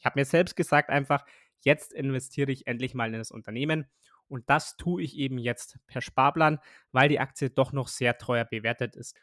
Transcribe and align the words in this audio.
Ich 0.00 0.06
habe 0.06 0.20
mir 0.20 0.24
selbst 0.24 0.54
gesagt 0.54 0.90
einfach, 0.90 1.24
jetzt 1.64 1.92
investiere 1.92 2.52
ich 2.52 2.68
endlich 2.68 2.94
mal 2.94 3.12
in 3.12 3.18
das 3.18 3.32
Unternehmen 3.32 3.86
und 4.28 4.48
das 4.48 4.76
tue 4.76 5.02
ich 5.02 5.16
eben 5.16 5.38
jetzt 5.38 5.78
per 5.88 6.00
Sparplan, 6.00 6.60
weil 6.92 7.08
die 7.08 7.18
Aktie 7.18 7.50
doch 7.50 7.72
noch 7.72 7.88
sehr 7.88 8.16
teuer 8.16 8.44
bewertet 8.44 8.94
ist. 8.94 9.16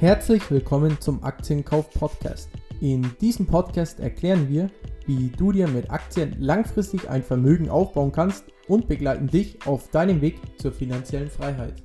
Herzlich 0.00 0.50
willkommen 0.50 1.00
zum 1.00 1.22
Aktienkauf 1.22 1.88
Podcast. 1.92 2.50
In 2.80 3.16
diesem 3.20 3.46
Podcast 3.46 4.00
erklären 4.00 4.48
wir, 4.48 4.68
wie 5.06 5.28
du 5.28 5.52
dir 5.52 5.68
mit 5.68 5.90
Aktien 5.90 6.34
langfristig 6.40 7.08
ein 7.08 7.22
Vermögen 7.22 7.70
aufbauen 7.70 8.10
kannst 8.10 8.46
und 8.66 8.88
begleiten 8.88 9.28
dich 9.28 9.64
auf 9.64 9.90
deinem 9.90 10.20
Weg 10.20 10.40
zur 10.58 10.72
finanziellen 10.72 11.30
Freiheit. 11.30 11.84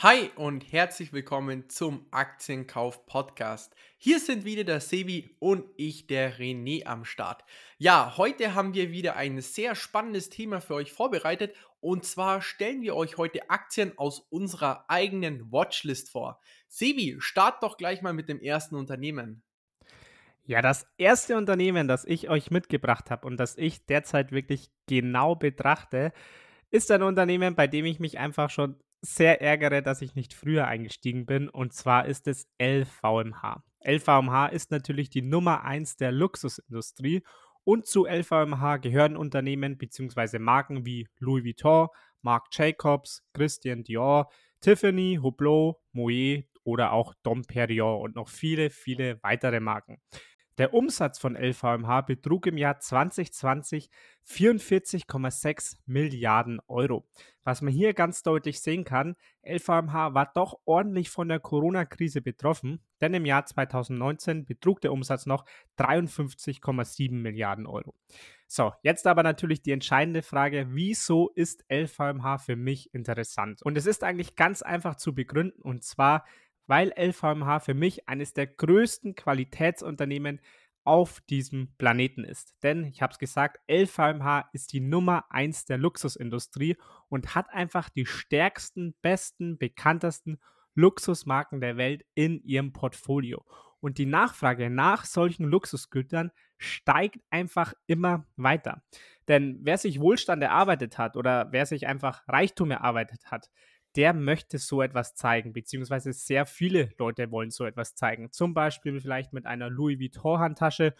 Hi 0.00 0.30
und 0.36 0.70
herzlich 0.72 1.12
willkommen 1.12 1.68
zum 1.68 2.06
Aktienkauf 2.12 3.04
Podcast. 3.06 3.74
Hier 3.96 4.20
sind 4.20 4.44
wieder 4.44 4.62
der 4.62 4.78
Sebi 4.78 5.34
und 5.40 5.64
ich, 5.76 6.06
der 6.06 6.38
René, 6.38 6.86
am 6.86 7.04
Start. 7.04 7.42
Ja, 7.78 8.16
heute 8.16 8.54
haben 8.54 8.74
wir 8.74 8.92
wieder 8.92 9.16
ein 9.16 9.40
sehr 9.40 9.74
spannendes 9.74 10.28
Thema 10.28 10.60
für 10.60 10.74
euch 10.74 10.92
vorbereitet 10.92 11.56
und 11.80 12.04
zwar 12.04 12.42
stellen 12.42 12.80
wir 12.80 12.94
euch 12.94 13.16
heute 13.16 13.50
Aktien 13.50 13.90
aus 13.98 14.20
unserer 14.20 14.84
eigenen 14.86 15.50
Watchlist 15.50 16.10
vor. 16.10 16.40
Sebi, 16.68 17.16
start 17.18 17.64
doch 17.64 17.76
gleich 17.76 18.00
mal 18.00 18.12
mit 18.12 18.28
dem 18.28 18.40
ersten 18.40 18.76
Unternehmen. 18.76 19.42
Ja, 20.44 20.62
das 20.62 20.86
erste 20.96 21.36
Unternehmen, 21.36 21.88
das 21.88 22.04
ich 22.04 22.30
euch 22.30 22.52
mitgebracht 22.52 23.10
habe 23.10 23.26
und 23.26 23.36
das 23.36 23.58
ich 23.58 23.84
derzeit 23.86 24.30
wirklich 24.30 24.70
genau 24.86 25.34
betrachte, 25.34 26.12
ist 26.70 26.88
ein 26.92 27.02
Unternehmen, 27.02 27.56
bei 27.56 27.66
dem 27.66 27.84
ich 27.84 27.98
mich 27.98 28.20
einfach 28.20 28.50
schon 28.50 28.76
sehr 29.00 29.40
ärgere, 29.40 29.82
dass 29.82 30.02
ich 30.02 30.14
nicht 30.14 30.34
früher 30.34 30.66
eingestiegen 30.66 31.26
bin. 31.26 31.48
Und 31.48 31.72
zwar 31.72 32.06
ist 32.06 32.26
es 32.26 32.48
LVMH. 32.60 33.62
LVMH 33.84 34.46
ist 34.48 34.70
natürlich 34.70 35.10
die 35.10 35.22
Nummer 35.22 35.64
1 35.64 35.96
der 35.96 36.12
Luxusindustrie. 36.12 37.22
Und 37.64 37.86
zu 37.86 38.06
LVMH 38.06 38.78
gehören 38.78 39.16
Unternehmen 39.16 39.76
bzw. 39.76 40.38
Marken 40.38 40.86
wie 40.86 41.06
Louis 41.18 41.44
Vuitton, 41.44 41.88
Marc 42.22 42.46
Jacobs, 42.50 43.22
Christian 43.34 43.84
Dior, 43.84 44.30
Tiffany, 44.60 45.18
Hublot, 45.22 45.76
Moet 45.92 46.46
oder 46.64 46.92
auch 46.92 47.14
Dom 47.22 47.44
Perignon 47.44 48.00
und 48.00 48.16
noch 48.16 48.28
viele, 48.28 48.70
viele 48.70 49.22
weitere 49.22 49.60
Marken. 49.60 50.00
Der 50.58 50.74
Umsatz 50.74 51.20
von 51.20 51.36
LVMH 51.36 52.00
betrug 52.00 52.46
im 52.46 52.58
Jahr 52.58 52.80
2020 52.80 53.90
44,6 54.26 55.76
Milliarden 55.86 56.58
Euro. 56.66 57.06
Was 57.44 57.62
man 57.62 57.72
hier 57.72 57.94
ganz 57.94 58.24
deutlich 58.24 58.60
sehen 58.60 58.82
kann, 58.82 59.14
LVMH 59.46 60.14
war 60.14 60.32
doch 60.34 60.58
ordentlich 60.64 61.10
von 61.10 61.28
der 61.28 61.38
Corona-Krise 61.38 62.22
betroffen, 62.22 62.82
denn 63.00 63.14
im 63.14 63.24
Jahr 63.24 63.46
2019 63.46 64.46
betrug 64.46 64.80
der 64.80 64.92
Umsatz 64.92 65.26
noch 65.26 65.44
53,7 65.78 67.12
Milliarden 67.12 67.66
Euro. 67.66 67.94
So, 68.48 68.72
jetzt 68.82 69.06
aber 69.06 69.22
natürlich 69.22 69.62
die 69.62 69.72
entscheidende 69.72 70.22
Frage, 70.22 70.66
wieso 70.70 71.30
ist 71.36 71.64
LVMH 71.70 72.38
für 72.38 72.56
mich 72.56 72.92
interessant? 72.92 73.62
Und 73.62 73.78
es 73.78 73.86
ist 73.86 74.02
eigentlich 74.02 74.34
ganz 74.34 74.62
einfach 74.62 74.96
zu 74.96 75.14
begründen 75.14 75.62
und 75.62 75.84
zwar, 75.84 76.24
weil 76.68 76.92
LVMH 76.96 77.60
für 77.60 77.74
mich 77.74 78.08
eines 78.08 78.32
der 78.34 78.46
größten 78.46 79.16
Qualitätsunternehmen 79.16 80.40
auf 80.84 81.20
diesem 81.22 81.74
Planeten 81.76 82.24
ist. 82.24 82.54
Denn, 82.62 82.84
ich 82.84 83.02
habe 83.02 83.12
es 83.12 83.18
gesagt, 83.18 83.58
LVMH 83.70 84.48
ist 84.52 84.72
die 84.72 84.80
Nummer 84.80 85.24
1 85.30 85.66
der 85.66 85.76
Luxusindustrie 85.76 86.76
und 87.08 87.34
hat 87.34 87.50
einfach 87.52 87.90
die 87.90 88.06
stärksten, 88.06 88.94
besten, 89.02 89.58
bekanntesten 89.58 90.38
Luxusmarken 90.74 91.60
der 91.60 91.76
Welt 91.76 92.06
in 92.14 92.42
ihrem 92.42 92.72
Portfolio. 92.72 93.44
Und 93.80 93.98
die 93.98 94.06
Nachfrage 94.06 94.70
nach 94.70 95.04
solchen 95.04 95.44
Luxusgütern 95.44 96.30
steigt 96.56 97.20
einfach 97.30 97.74
immer 97.86 98.26
weiter. 98.36 98.82
Denn 99.28 99.58
wer 99.62 99.78
sich 99.78 100.00
Wohlstand 100.00 100.42
erarbeitet 100.42 100.98
hat 100.98 101.16
oder 101.16 101.48
wer 101.52 101.66
sich 101.66 101.86
einfach 101.86 102.26
Reichtum 102.28 102.70
erarbeitet 102.70 103.30
hat, 103.30 103.50
der 103.98 104.14
möchte 104.14 104.58
so 104.58 104.80
etwas 104.80 105.16
zeigen, 105.16 105.52
beziehungsweise 105.52 106.12
sehr 106.12 106.46
viele 106.46 106.90
Leute 106.98 107.32
wollen 107.32 107.50
so 107.50 107.64
etwas 107.64 107.96
zeigen. 107.96 108.30
Zum 108.30 108.54
Beispiel 108.54 109.00
vielleicht 109.00 109.32
mit 109.32 109.44
einer 109.44 109.68
Louis 109.68 109.98
Vuitton-Handtasche 109.98 110.94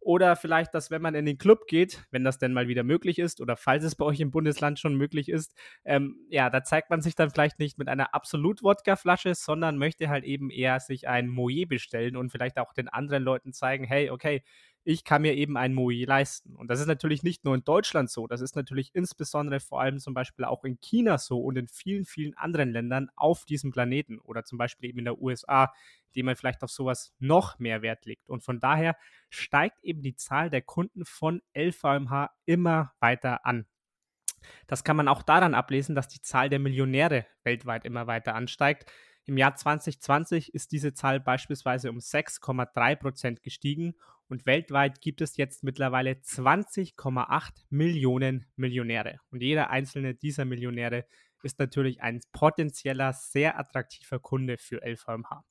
oder 0.00 0.34
vielleicht, 0.34 0.72
dass 0.72 0.90
wenn 0.90 1.02
man 1.02 1.14
in 1.14 1.26
den 1.26 1.36
Club 1.36 1.66
geht, 1.66 2.06
wenn 2.10 2.24
das 2.24 2.38
denn 2.38 2.54
mal 2.54 2.66
wieder 2.66 2.84
möglich 2.84 3.18
ist 3.18 3.42
oder 3.42 3.58
falls 3.58 3.84
es 3.84 3.96
bei 3.96 4.06
euch 4.06 4.20
im 4.20 4.30
Bundesland 4.30 4.78
schon 4.78 4.94
möglich 4.94 5.28
ist, 5.28 5.54
ähm, 5.84 6.16
ja, 6.30 6.48
da 6.48 6.64
zeigt 6.64 6.88
man 6.88 7.02
sich 7.02 7.14
dann 7.14 7.28
vielleicht 7.28 7.58
nicht 7.58 7.76
mit 7.76 7.88
einer 7.88 8.14
Absolut-Wodka-Flasche, 8.14 9.34
sondern 9.34 9.76
möchte 9.76 10.08
halt 10.08 10.24
eben 10.24 10.48
eher 10.48 10.80
sich 10.80 11.06
ein 11.06 11.28
Moet 11.28 11.68
bestellen 11.68 12.16
und 12.16 12.30
vielleicht 12.30 12.56
auch 12.56 12.72
den 12.72 12.88
anderen 12.88 13.24
Leuten 13.24 13.52
zeigen, 13.52 13.84
hey, 13.84 14.08
okay, 14.08 14.42
ich 14.88 15.04
kann 15.04 15.20
mir 15.20 15.34
eben 15.34 15.58
ein 15.58 15.74
Moe 15.74 16.06
leisten. 16.06 16.56
Und 16.56 16.68
das 16.70 16.80
ist 16.80 16.86
natürlich 16.86 17.22
nicht 17.22 17.44
nur 17.44 17.54
in 17.54 17.62
Deutschland 17.62 18.08
so, 18.08 18.26
das 18.26 18.40
ist 18.40 18.56
natürlich 18.56 18.94
insbesondere 18.94 19.60
vor 19.60 19.82
allem 19.82 19.98
zum 19.98 20.14
Beispiel 20.14 20.46
auch 20.46 20.64
in 20.64 20.80
China 20.80 21.18
so 21.18 21.42
und 21.42 21.58
in 21.58 21.68
vielen, 21.68 22.06
vielen 22.06 22.34
anderen 22.38 22.70
Ländern 22.70 23.10
auf 23.14 23.44
diesem 23.44 23.70
Planeten 23.70 24.18
oder 24.18 24.44
zum 24.44 24.56
Beispiel 24.56 24.88
eben 24.88 25.00
in 25.00 25.04
der 25.04 25.20
USA, 25.20 25.74
die 26.14 26.22
man 26.22 26.36
vielleicht 26.36 26.62
auf 26.62 26.70
sowas 26.70 27.12
noch 27.18 27.58
mehr 27.58 27.82
Wert 27.82 28.06
legt. 28.06 28.30
Und 28.30 28.42
von 28.42 28.60
daher 28.60 28.96
steigt 29.28 29.84
eben 29.84 30.00
die 30.00 30.16
Zahl 30.16 30.48
der 30.48 30.62
Kunden 30.62 31.04
von 31.04 31.42
LVMH 31.54 32.30
immer 32.46 32.94
weiter 32.98 33.44
an. 33.44 33.66
Das 34.68 34.84
kann 34.84 34.96
man 34.96 35.08
auch 35.08 35.22
daran 35.22 35.52
ablesen, 35.52 35.94
dass 35.96 36.08
die 36.08 36.22
Zahl 36.22 36.48
der 36.48 36.60
Millionäre 36.60 37.26
weltweit 37.44 37.84
immer 37.84 38.06
weiter 38.06 38.34
ansteigt. 38.34 38.90
Im 39.28 39.36
Jahr 39.36 39.54
2020 39.54 40.54
ist 40.54 40.72
diese 40.72 40.94
Zahl 40.94 41.20
beispielsweise 41.20 41.90
um 41.90 41.98
6,3 41.98 42.96
Prozent 42.96 43.42
gestiegen 43.42 43.94
und 44.26 44.46
weltweit 44.46 45.02
gibt 45.02 45.20
es 45.20 45.36
jetzt 45.36 45.62
mittlerweile 45.62 46.12
20,8 46.12 47.50
Millionen 47.68 48.46
Millionäre. 48.56 49.18
Und 49.30 49.42
jeder 49.42 49.68
einzelne 49.68 50.14
dieser 50.14 50.46
Millionäre 50.46 51.04
ist 51.42 51.58
natürlich 51.58 52.00
ein 52.00 52.22
potenzieller, 52.32 53.12
sehr 53.12 53.58
attraktiver 53.58 54.18
Kunde 54.18 54.56
für 54.56 54.80
LVMH. 54.82 55.44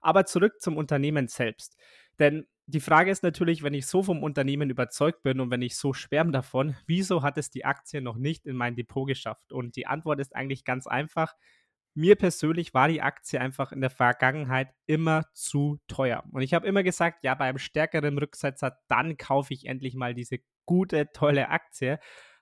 Aber 0.00 0.26
zurück 0.26 0.60
zum 0.60 0.76
Unternehmen 0.76 1.26
selbst. 1.26 1.76
Denn 2.20 2.46
die 2.66 2.80
Frage 2.80 3.10
ist 3.10 3.24
natürlich, 3.24 3.64
wenn 3.64 3.74
ich 3.74 3.88
so 3.88 4.04
vom 4.04 4.22
Unternehmen 4.22 4.70
überzeugt 4.70 5.24
bin 5.24 5.40
und 5.40 5.50
wenn 5.50 5.60
ich 5.60 5.76
so 5.76 5.92
schwärme 5.92 6.30
davon, 6.30 6.76
wieso 6.86 7.24
hat 7.24 7.36
es 7.36 7.50
die 7.50 7.64
Aktie 7.64 8.00
noch 8.00 8.16
nicht 8.16 8.46
in 8.46 8.54
mein 8.54 8.76
Depot 8.76 9.08
geschafft? 9.08 9.52
Und 9.52 9.74
die 9.74 9.88
Antwort 9.88 10.20
ist 10.20 10.36
eigentlich 10.36 10.64
ganz 10.64 10.86
einfach, 10.86 11.34
mir 11.94 12.16
persönlich 12.16 12.74
war 12.74 12.88
die 12.88 13.02
Aktie 13.02 13.40
einfach 13.40 13.72
in 13.72 13.80
der 13.80 13.90
Vergangenheit 13.90 14.74
immer 14.86 15.24
zu 15.32 15.80
teuer. 15.86 16.24
Und 16.32 16.42
ich 16.42 16.52
habe 16.52 16.66
immer 16.66 16.82
gesagt, 16.82 17.22
ja, 17.22 17.34
bei 17.34 17.46
einem 17.46 17.58
stärkeren 17.58 18.18
Rücksetzer, 18.18 18.78
dann 18.88 19.16
kaufe 19.16 19.54
ich 19.54 19.66
endlich 19.66 19.94
mal 19.94 20.14
diese 20.14 20.38
gute, 20.66 21.12
tolle 21.12 21.50
Aktie. 21.50 21.98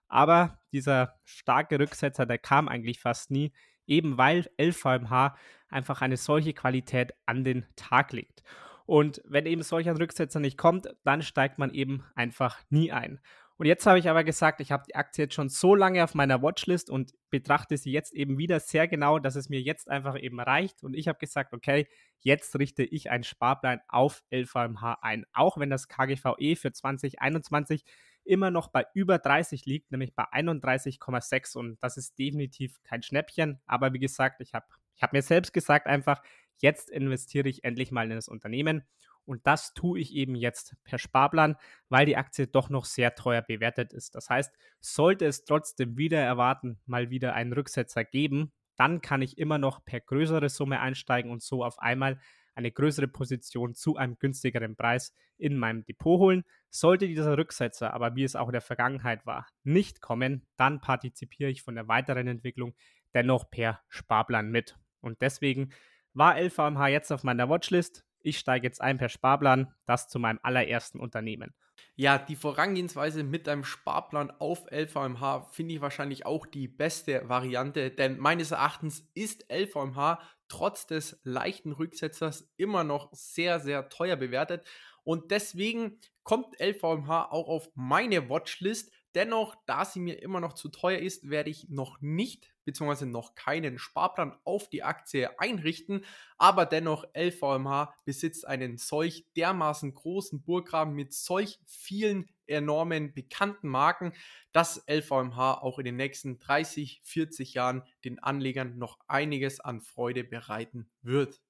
Aber 0.08 0.58
dieser 0.72 1.18
starke 1.24 1.78
Rücksetzer, 1.78 2.26
der 2.26 2.38
kam 2.38 2.68
eigentlich 2.68 3.00
fast 3.00 3.30
nie, 3.30 3.52
eben 3.86 4.18
weil 4.18 4.48
LVMH 4.60 5.36
einfach 5.69 6.00
eine 6.00 6.16
solche 6.16 6.54
Qualität 6.54 7.12
an 7.26 7.44
den 7.44 7.66
Tag 7.76 8.12
legt. 8.12 8.42
Und 8.86 9.22
wenn 9.24 9.46
eben 9.46 9.62
solch 9.62 9.88
ein 9.88 9.96
Rücksetzer 9.96 10.40
nicht 10.40 10.58
kommt, 10.58 10.88
dann 11.04 11.22
steigt 11.22 11.58
man 11.58 11.72
eben 11.72 12.04
einfach 12.14 12.58
nie 12.69 12.92
ein. 12.92 13.20
Und 13.58 13.66
jetzt 13.66 13.86
habe 13.86 13.98
ich 13.98 14.08
aber 14.08 14.24
gesagt, 14.24 14.60
ich 14.60 14.72
habe 14.72 14.84
die 14.86 14.94
Aktie 14.94 15.24
jetzt 15.24 15.34
schon 15.34 15.48
so 15.48 15.74
lange 15.74 16.02
auf 16.02 16.14
meiner 16.14 16.42
Watchlist 16.42 16.90
und 16.90 17.12
betrachte 17.30 17.76
sie 17.76 17.92
jetzt 17.92 18.12
eben 18.12 18.38
wieder 18.38 18.60
sehr 18.60 18.88
genau, 18.88 19.18
dass 19.18 19.36
es 19.36 19.48
mir 19.48 19.60
jetzt 19.60 19.88
einfach 19.88 20.18
eben 20.18 20.40
reicht. 20.40 20.82
Und 20.82 20.94
ich 20.94 21.06
habe 21.08 21.18
gesagt, 21.18 21.52
okay, 21.52 21.86
jetzt 22.20 22.58
richte 22.58 22.82
ich 22.82 23.10
einen 23.10 23.24
Sparplan 23.24 23.80
auf 23.88 24.22
LVMH 24.32 24.98
ein. 25.02 25.24
Auch 25.32 25.58
wenn 25.58 25.70
das 25.70 25.88
KGVE 25.88 26.56
für 26.56 26.72
2021 26.72 27.84
immer 28.24 28.50
noch 28.50 28.68
bei 28.68 28.86
über 28.94 29.18
30 29.18 29.66
liegt, 29.66 29.90
nämlich 29.90 30.14
bei 30.14 30.24
31,6. 30.24 31.56
Und 31.56 31.82
das 31.82 31.96
ist 31.96 32.19
definitiv 32.19 32.82
kein 32.84 33.02
Schnäppchen. 33.02 33.60
Aber 33.66 33.92
wie 33.92 33.98
gesagt, 33.98 34.40
ich 34.40 34.54
habe 34.54 34.66
ich 34.94 35.02
hab 35.02 35.12
mir 35.12 35.22
selbst 35.22 35.52
gesagt 35.52 35.86
einfach, 35.86 36.22
jetzt 36.58 36.90
investiere 36.90 37.48
ich 37.48 37.64
endlich 37.64 37.90
mal 37.90 38.05
in 38.05 38.16
das 38.16 38.28
Unternehmen. 38.28 38.84
Und 39.24 39.46
das 39.46 39.72
tue 39.74 40.00
ich 40.00 40.14
eben 40.14 40.34
jetzt 40.34 40.74
per 40.84 40.98
Sparplan, 40.98 41.56
weil 41.88 42.06
die 42.06 42.16
Aktie 42.16 42.46
doch 42.46 42.70
noch 42.70 42.84
sehr 42.84 43.14
teuer 43.14 43.42
bewertet 43.42 43.92
ist. 43.92 44.14
Das 44.14 44.28
heißt, 44.28 44.52
sollte 44.80 45.26
es 45.26 45.44
trotzdem 45.44 45.96
wieder 45.96 46.20
erwarten, 46.20 46.80
mal 46.86 47.10
wieder 47.10 47.34
einen 47.34 47.52
Rücksetzer 47.52 48.04
geben, 48.04 48.52
dann 48.76 49.00
kann 49.00 49.22
ich 49.22 49.38
immer 49.38 49.58
noch 49.58 49.84
per 49.84 50.00
größere 50.00 50.48
Summe 50.48 50.80
einsteigen 50.80 51.30
und 51.30 51.42
so 51.42 51.64
auf 51.64 51.78
einmal 51.78 52.19
eine 52.54 52.70
größere 52.70 53.08
Position 53.08 53.74
zu 53.74 53.96
einem 53.96 54.19
günstigeren 54.19 54.76
Preis 54.76 55.14
in 55.38 55.56
meinem 55.56 55.84
Depot 55.84 56.19
holen. 56.19 56.44
Sollte 56.70 57.06
dieser 57.06 57.38
Rücksetzer 57.38 57.94
aber, 57.94 58.14
wie 58.14 58.24
es 58.24 58.36
auch 58.36 58.48
in 58.48 58.52
der 58.52 58.60
Vergangenheit 58.60 59.24
war, 59.26 59.46
nicht 59.62 60.00
kommen, 60.00 60.46
dann 60.56 60.80
partizipiere 60.80 61.50
ich 61.50 61.62
von 61.62 61.74
der 61.74 61.88
weiteren 61.88 62.26
Entwicklung 62.26 62.74
dennoch 63.14 63.50
per 63.50 63.80
Sparplan 63.88 64.50
mit. 64.50 64.78
Und 65.00 65.20
deswegen 65.22 65.72
war 66.12 66.38
LVMH 66.38 66.88
jetzt 66.88 67.12
auf 67.12 67.24
meiner 67.24 67.48
Watchlist 67.48 68.04
ich 68.22 68.38
steige 68.38 68.66
jetzt 68.66 68.80
ein 68.80 68.98
per 68.98 69.08
Sparplan, 69.08 69.72
das 69.86 70.08
zu 70.08 70.19
meinem 70.19 70.40
allerersten 70.42 71.00
Unternehmen. 71.00 71.54
Ja, 71.94 72.19
die 72.19 72.36
Vorangehensweise 72.36 73.22
mit 73.22 73.48
einem 73.48 73.64
Sparplan 73.64 74.30
auf 74.30 74.64
LVMH 74.70 75.48
finde 75.52 75.74
ich 75.74 75.80
wahrscheinlich 75.80 76.24
auch 76.24 76.46
die 76.46 76.69
beste 76.69 77.28
Variante, 77.28 77.90
denn 77.90 78.19
meines 78.19 78.50
Erachtens 78.50 79.10
ist 79.14 79.44
LVMH 79.52 80.20
trotz 80.48 80.86
des 80.86 81.20
leichten 81.24 81.72
Rücksetzers 81.72 82.50
immer 82.56 82.84
noch 82.84 83.10
sehr, 83.12 83.60
sehr 83.60 83.88
teuer 83.88 84.16
bewertet. 84.16 84.66
Und 85.04 85.30
deswegen 85.30 85.98
kommt 86.22 86.58
LVMH 86.60 87.30
auch 87.30 87.48
auf 87.48 87.70
meine 87.74 88.28
Watchlist. 88.28 88.92
Dennoch, 89.14 89.55
da 89.67 89.85
sie 89.85 90.00
mir 90.00 90.23
immer 90.23 90.41
noch 90.41 90.55
zu 90.55 90.69
teuer 90.69 90.99
ist, 90.99 91.29
werde 91.29 91.50
ich 91.50 91.69
noch 91.69 92.00
nicht 92.00 92.50
bzw. 92.64 93.06
noch 93.06 93.35
keinen 93.35 93.79
Sparplan 93.79 94.37
auf 94.44 94.69
die 94.69 94.82
Aktie 94.82 95.38
einrichten. 95.38 96.05
Aber 96.38 96.67
dennoch, 96.67 97.05
LVMH 97.14 97.94
besitzt 98.05 98.47
einen 98.47 98.79
solch 98.79 99.26
dermaßen 99.37 99.94
großen 99.94 100.43
Burggraben 100.43 100.94
mit 100.94 101.12
solch 101.12 101.59
vielen 101.67 102.31
enormen 102.47 103.14
bekannten 103.14 103.69
Marken, 103.69 104.12
dass 104.53 104.85
LVMH 104.88 105.55
auch 105.62 105.79
in 105.79 105.85
den 105.85 105.97
nächsten 105.97 106.38
30, 106.38 107.00
40 107.05 107.55
Jahren 107.55 107.82
den 108.05 108.19
Anlegern 108.19 108.79
noch 108.79 108.99
einiges 109.08 109.61
an 109.61 109.81
Freude 109.81 110.25
bereiten 110.25 110.91
wird. 111.03 111.41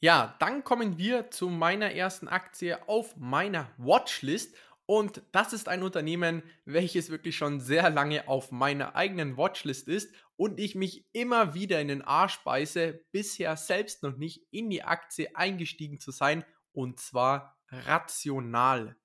Ja, 0.00 0.36
dann 0.40 0.62
kommen 0.62 0.98
wir 0.98 1.30
zu 1.30 1.48
meiner 1.48 1.92
ersten 1.92 2.28
Aktie 2.28 2.86
auf 2.86 3.16
meiner 3.16 3.70
Watchlist. 3.78 4.54
Und 4.86 5.22
das 5.32 5.52
ist 5.52 5.68
ein 5.68 5.82
Unternehmen, 5.82 6.44
welches 6.64 7.10
wirklich 7.10 7.36
schon 7.36 7.60
sehr 7.60 7.90
lange 7.90 8.28
auf 8.28 8.52
meiner 8.52 8.94
eigenen 8.94 9.36
Watchlist 9.36 9.88
ist 9.88 10.14
und 10.36 10.60
ich 10.60 10.76
mich 10.76 11.04
immer 11.12 11.54
wieder 11.54 11.80
in 11.80 11.88
den 11.88 12.02
Arsch 12.02 12.38
beiße, 12.44 13.04
bisher 13.10 13.56
selbst 13.56 14.04
noch 14.04 14.16
nicht 14.16 14.46
in 14.52 14.70
die 14.70 14.84
Aktie 14.84 15.34
eingestiegen 15.34 15.98
zu 15.98 16.12
sein, 16.12 16.44
und 16.72 17.00
zwar 17.00 17.58
rational. 17.68 18.96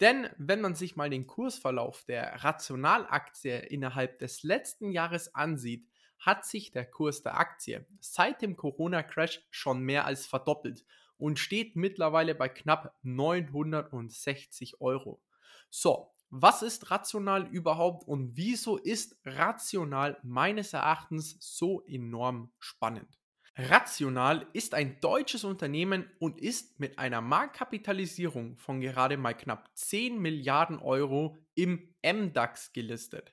Denn 0.00 0.28
wenn 0.36 0.60
man 0.60 0.74
sich 0.74 0.96
mal 0.96 1.08
den 1.08 1.26
Kursverlauf 1.26 2.04
der 2.04 2.42
Rationalaktie 2.44 3.56
innerhalb 3.56 4.18
des 4.18 4.42
letzten 4.42 4.90
Jahres 4.90 5.34
ansieht, 5.34 5.86
hat 6.18 6.44
sich 6.44 6.72
der 6.72 6.84
Kurs 6.84 7.22
der 7.22 7.38
Aktie 7.38 7.86
seit 8.00 8.42
dem 8.42 8.56
Corona-Crash 8.56 9.46
schon 9.50 9.80
mehr 9.80 10.04
als 10.04 10.26
verdoppelt 10.26 10.84
und 11.22 11.38
steht 11.38 11.76
mittlerweile 11.76 12.34
bei 12.34 12.48
knapp 12.48 12.96
960 13.02 14.80
Euro. 14.80 15.22
So, 15.70 16.12
was 16.30 16.62
ist 16.62 16.90
rational 16.90 17.46
überhaupt 17.46 18.08
und 18.08 18.36
wieso 18.36 18.76
ist 18.76 19.16
rational 19.24 20.18
meines 20.24 20.72
Erachtens 20.72 21.36
so 21.38 21.84
enorm 21.86 22.50
spannend? 22.58 23.20
Rational 23.54 24.48
ist 24.52 24.74
ein 24.74 24.98
deutsches 25.00 25.44
Unternehmen 25.44 26.10
und 26.18 26.40
ist 26.40 26.80
mit 26.80 26.98
einer 26.98 27.20
Marktkapitalisierung 27.20 28.56
von 28.56 28.80
gerade 28.80 29.16
mal 29.16 29.34
knapp 29.34 29.70
10 29.74 30.20
Milliarden 30.20 30.80
Euro 30.80 31.38
im 31.54 31.94
MDAX 32.02 32.72
gelistet. 32.72 33.32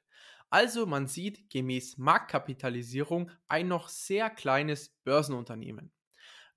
Also 0.51 0.85
man 0.85 1.07
sieht 1.07 1.50
gemäß 1.50 1.97
Marktkapitalisierung 1.97 3.31
ein 3.47 3.68
noch 3.68 3.89
sehr 3.89 4.30
kleines 4.30 4.89
Börsenunternehmen. 5.03 5.92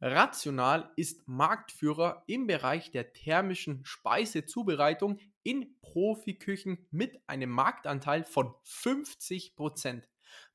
Rational 0.04 0.90
ist 0.96 1.28
Marktführer 1.28 2.24
im 2.26 2.48
Bereich 2.48 2.90
der 2.90 3.12
thermischen 3.12 3.84
Speisezubereitung 3.84 5.20
in 5.44 5.78
Profiküchen 5.80 6.84
mit 6.90 7.20
einem 7.28 7.50
Marktanteil 7.50 8.24
von 8.24 8.52
50%. 8.66 10.02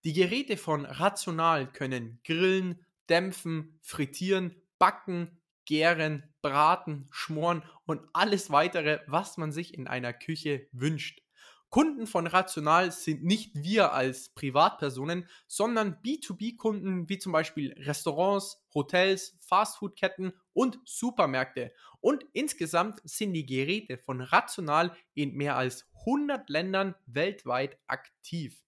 Die 0.04 0.12
Geräte 0.12 0.58
von 0.58 0.86
Rational 0.86 1.72
können 1.72 2.20
grillen, 2.26 2.86
dämpfen, 3.10 3.80
frittieren, 3.82 4.62
backen, 4.80 5.40
gären, 5.64 6.24
braten, 6.42 7.08
schmoren 7.12 7.64
und 7.86 8.02
alles 8.12 8.52
weitere, 8.52 9.00
was 9.08 9.38
man 9.38 9.54
sich 9.54 9.74
in 9.74 9.88
einer 9.88 10.12
Küche 10.12 10.68
wünscht. 10.74 11.22
Kunden 11.70 12.08
von 12.08 12.28
Rational 12.28 12.92
sind 12.92 13.24
nicht 13.24 13.52
wir 13.56 13.92
als 13.94 14.30
Privatpersonen, 14.30 15.28
sondern 15.48 15.98
B2B-Kunden 16.04 17.10
wie 17.10 17.18
zum 17.18 17.34
Beispiel 17.34 17.74
Restaurants, 17.74 18.64
Hotels, 18.74 19.38
Fastfood-Ketten 19.42 20.34
und 20.54 20.80
Supermärkte. 20.86 21.74
Und 22.00 22.26
insgesamt 22.34 23.02
sind 23.04 23.34
die 23.34 23.46
Geräte 23.46 23.98
von 23.98 24.22
Rational 24.22 24.96
in 25.14 25.34
mehr 25.34 25.58
als 25.58 25.86
100 26.06 26.50
Ländern 26.50 26.96
weltweit 27.06 27.78
aktiv. 27.88 28.64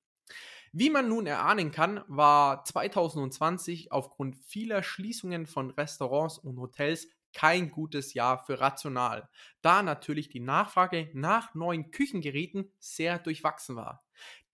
Wie 0.72 0.90
man 0.90 1.08
nun 1.08 1.26
erahnen 1.26 1.72
kann, 1.72 2.04
war 2.08 2.64
2020 2.64 3.92
aufgrund 3.92 4.38
vieler 4.38 4.84
Schließungen 4.84 5.48
von 5.48 5.72
Restaurants 5.72 6.38
und 6.38 6.60
Hotels 6.60 7.08
kein 7.34 7.72
gutes 7.72 8.14
Jahr 8.14 8.44
für 8.44 8.60
Rational, 8.60 9.30
da 9.62 9.84
natürlich 9.84 10.30
die 10.30 10.40
Nachfrage 10.40 11.10
nach 11.14 11.54
neuen 11.56 11.92
Küchengeräten 11.92 12.72
sehr 12.80 13.20
durchwachsen 13.20 13.76
war. 13.76 14.06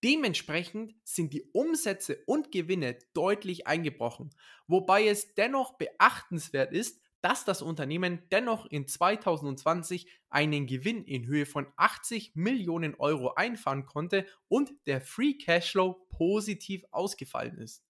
Dementsprechend 0.03 0.93
sind 1.03 1.33
die 1.33 1.49
Umsätze 1.51 2.21
und 2.27 2.51
Gewinne 2.51 2.97
deutlich 3.13 3.65
eingebrochen, 3.65 4.29
wobei 4.67 5.07
es 5.07 5.33
dennoch 5.33 5.77
beachtenswert 5.77 6.71
ist, 6.73 7.01
dass 7.21 7.43
das 7.43 7.63
Unternehmen 7.63 8.21
dennoch 8.31 8.67
in 8.67 8.87
2020 8.87 10.07
einen 10.29 10.67
Gewinn 10.67 11.03
in 11.05 11.25
Höhe 11.25 11.47
von 11.47 11.65
80 11.75 12.35
Millionen 12.35 12.93
Euro 12.95 13.33
einfahren 13.33 13.87
konnte 13.87 14.27
und 14.47 14.71
der 14.85 15.01
Free 15.01 15.33
Cashflow 15.33 16.05
positiv 16.09 16.83
ausgefallen 16.91 17.57
ist. 17.57 17.84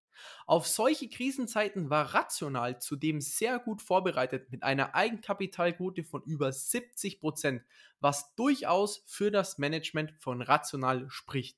Auf 0.46 0.68
solche 0.68 1.10
Krisenzeiten 1.10 1.90
war 1.90 2.14
Rational 2.14 2.80
zudem 2.80 3.22
sehr 3.22 3.60
gut 3.60 3.82
vorbereitet 3.82 4.52
mit 4.52 4.64
einer 4.64 4.96
Eigenkapitalquote 4.96 6.04
von 6.04 6.22
über 6.24 6.52
70 6.52 7.20
Prozent, 7.20 7.64
was 8.00 8.36
durchaus 8.36 9.04
für 9.08 9.32
das 9.32 9.58
Management 9.58 10.14
von 10.20 10.42
Rational 10.42 11.10
spricht. 11.10 11.58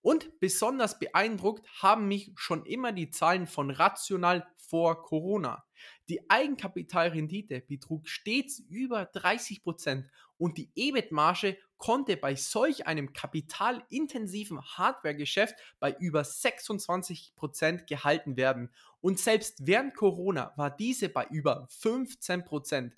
Und 0.00 0.38
besonders 0.38 0.98
beeindruckt 0.98 1.66
haben 1.82 2.06
mich 2.06 2.32
schon 2.36 2.64
immer 2.64 2.92
die 2.92 3.10
Zahlen 3.10 3.46
von 3.46 3.70
Rational 3.70 4.46
vor 4.56 5.02
Corona. 5.02 5.64
Die 6.08 6.30
Eigenkapitalrendite 6.30 7.62
betrug 7.62 8.08
stets 8.08 8.58
über 8.58 9.06
30 9.06 9.62
Prozent 9.62 10.06
und 10.36 10.56
die 10.56 10.70
EBIT-Marge 10.74 11.58
konnte 11.78 12.16
bei 12.16 12.34
solch 12.34 12.86
einem 12.86 13.12
kapitalintensiven 13.12 14.60
Hardware-Geschäft 14.60 15.54
bei 15.78 15.92
über 15.98 16.24
26 16.24 17.34
Prozent 17.36 17.86
gehalten 17.86 18.36
werden. 18.36 18.70
Und 19.00 19.18
selbst 19.18 19.66
während 19.66 19.94
Corona 19.96 20.52
war 20.56 20.70
diese 20.70 21.08
bei 21.08 21.26
über 21.30 21.68
15%. 21.70 22.44
Prozent. 22.44 22.96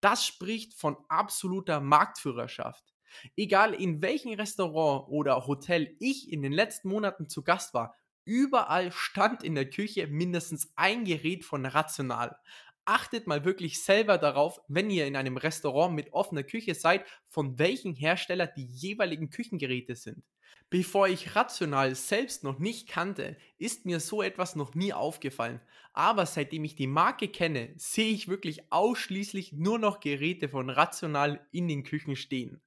Das 0.00 0.26
spricht 0.26 0.74
von 0.74 0.96
absoluter 1.08 1.80
Marktführerschaft. 1.80 2.92
Egal 3.36 3.74
in 3.74 4.00
welchem 4.02 4.32
Restaurant 4.32 5.08
oder 5.08 5.46
Hotel 5.46 5.94
ich 6.00 6.32
in 6.32 6.42
den 6.42 6.52
letzten 6.52 6.88
Monaten 6.88 7.28
zu 7.28 7.44
Gast 7.44 7.74
war, 7.74 7.94
Überall 8.24 8.92
stand 8.92 9.42
in 9.42 9.56
der 9.56 9.68
Küche 9.68 10.06
mindestens 10.06 10.72
ein 10.76 11.04
Gerät 11.04 11.44
von 11.44 11.66
Rational. 11.66 12.36
Achtet 12.84 13.26
mal 13.26 13.44
wirklich 13.44 13.82
selber 13.82 14.18
darauf, 14.18 14.60
wenn 14.68 14.90
ihr 14.90 15.06
in 15.06 15.16
einem 15.16 15.36
Restaurant 15.36 15.94
mit 15.94 16.12
offener 16.12 16.42
Küche 16.42 16.74
seid, 16.74 17.04
von 17.28 17.58
welchem 17.58 17.94
Hersteller 17.94 18.46
die 18.46 18.64
jeweiligen 18.66 19.30
Küchengeräte 19.30 19.94
sind. 19.94 20.24
Bevor 20.70 21.06
ich 21.06 21.36
Rational 21.36 21.94
selbst 21.94 22.44
noch 22.44 22.58
nicht 22.58 22.88
kannte, 22.88 23.36
ist 23.58 23.84
mir 23.84 24.00
so 24.00 24.22
etwas 24.22 24.56
noch 24.56 24.74
nie 24.74 24.92
aufgefallen. 24.92 25.60
Aber 25.92 26.26
seitdem 26.26 26.64
ich 26.64 26.74
die 26.74 26.86
Marke 26.86 27.28
kenne, 27.28 27.74
sehe 27.76 28.12
ich 28.12 28.26
wirklich 28.28 28.72
ausschließlich 28.72 29.52
nur 29.52 29.78
noch 29.78 30.00
Geräte 30.00 30.48
von 30.48 30.70
Rational 30.70 31.46
in 31.52 31.68
den 31.68 31.84
Küchen 31.84 32.16
stehen. 32.16 32.62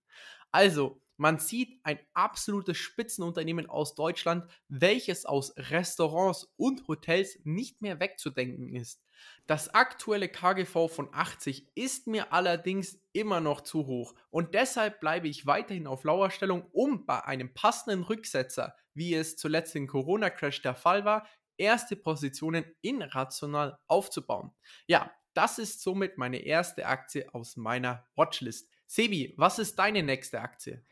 Also, 0.52 1.02
man 1.18 1.40
sieht 1.40 1.80
ein 1.84 2.00
absolutes 2.14 2.78
Spitzenunternehmen 2.78 3.70
aus 3.70 3.96
Deutschland, 3.96 4.46
welches 4.68 5.26
aus 5.26 5.54
Restaurants 5.58 6.54
und 6.58 6.88
Hotels 6.88 7.40
nicht 7.44 7.82
mehr 7.82 8.00
wegzudenken 8.00 8.76
ist. 8.76 9.02
Das 9.48 9.74
aktuelle 9.74 10.28
KGV 10.28 10.90
von 10.90 11.10
80 11.14 11.72
ist 11.76 12.08
mir 12.08 12.34
allerdings 12.34 13.00
immer 13.14 13.40
noch 13.40 13.62
zu 13.62 13.86
hoch 13.86 14.14
und 14.30 14.54
deshalb 14.54 15.00
bleibe 15.00 15.28
ich 15.28 15.46
weiterhin 15.46 15.88
auf 15.88 16.04
Lauerstellung, 16.04 16.68
um 16.72 17.06
bei 17.06 17.24
einem 17.24 17.54
passenden 17.54 18.04
Rücksetzer, 18.04 18.76
wie 18.94 19.14
es 19.14 19.38
zuletzt 19.38 19.76
im 19.76 19.88
Corona-Crash 19.88 20.62
der 20.62 20.76
Fall 20.76 21.06
war, 21.06 21.28
erste 21.58 21.96
Positionen 21.96 22.66
in 22.82 23.02
Rational 23.02 23.78
aufzubauen. 23.88 24.52
Ja, 24.88 25.12
das 25.34 25.60
ist 25.60 25.82
somit 25.82 26.18
meine 26.18 26.40
erste 26.40 26.86
Aktie 26.86 27.34
aus 27.34 27.58
meiner 27.58 28.08
Watchlist. 28.16 28.70
Sebi, 28.88 29.34
was 29.38 29.60
ist 29.60 29.78
deine 29.78 30.04
nächste 30.04 30.42
Aktie? 30.42 30.84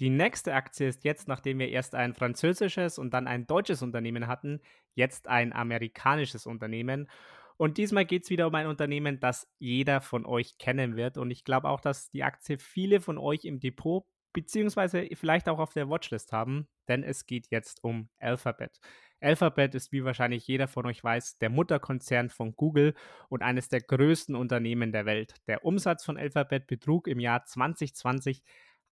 Die 0.00 0.10
nächste 0.10 0.54
Aktie 0.54 0.88
ist 0.88 1.04
jetzt, 1.04 1.26
nachdem 1.26 1.58
wir 1.58 1.68
erst 1.70 1.94
ein 1.94 2.14
französisches 2.14 2.98
und 2.98 3.12
dann 3.12 3.26
ein 3.26 3.46
deutsches 3.46 3.82
Unternehmen 3.82 4.28
hatten, 4.28 4.60
jetzt 4.94 5.26
ein 5.26 5.52
amerikanisches 5.52 6.46
Unternehmen. 6.46 7.08
Und 7.56 7.78
diesmal 7.78 8.04
geht 8.04 8.22
es 8.22 8.30
wieder 8.30 8.46
um 8.46 8.54
ein 8.54 8.68
Unternehmen, 8.68 9.18
das 9.18 9.48
jeder 9.58 10.00
von 10.00 10.24
euch 10.24 10.58
kennen 10.58 10.94
wird. 10.96 11.18
Und 11.18 11.32
ich 11.32 11.42
glaube 11.42 11.68
auch, 11.68 11.80
dass 11.80 12.10
die 12.10 12.22
Aktie 12.22 12.58
viele 12.58 13.00
von 13.00 13.18
euch 13.18 13.44
im 13.44 13.58
Depot 13.58 14.04
beziehungsweise 14.32 15.08
vielleicht 15.14 15.48
auch 15.48 15.58
auf 15.58 15.72
der 15.72 15.88
Watchlist 15.88 16.32
haben, 16.32 16.68
denn 16.86 17.02
es 17.02 17.26
geht 17.26 17.48
jetzt 17.50 17.82
um 17.82 18.08
Alphabet. 18.20 18.78
Alphabet 19.20 19.74
ist, 19.74 19.90
wie 19.90 20.04
wahrscheinlich 20.04 20.46
jeder 20.46 20.68
von 20.68 20.86
euch 20.86 21.02
weiß, 21.02 21.38
der 21.38 21.50
Mutterkonzern 21.50 22.28
von 22.28 22.54
Google 22.54 22.94
und 23.28 23.42
eines 23.42 23.68
der 23.68 23.80
größten 23.80 24.36
Unternehmen 24.36 24.92
der 24.92 25.06
Welt. 25.06 25.34
Der 25.48 25.64
Umsatz 25.64 26.04
von 26.04 26.16
Alphabet 26.16 26.68
betrug 26.68 27.08
im 27.08 27.18
Jahr 27.18 27.44
2020 27.44 28.42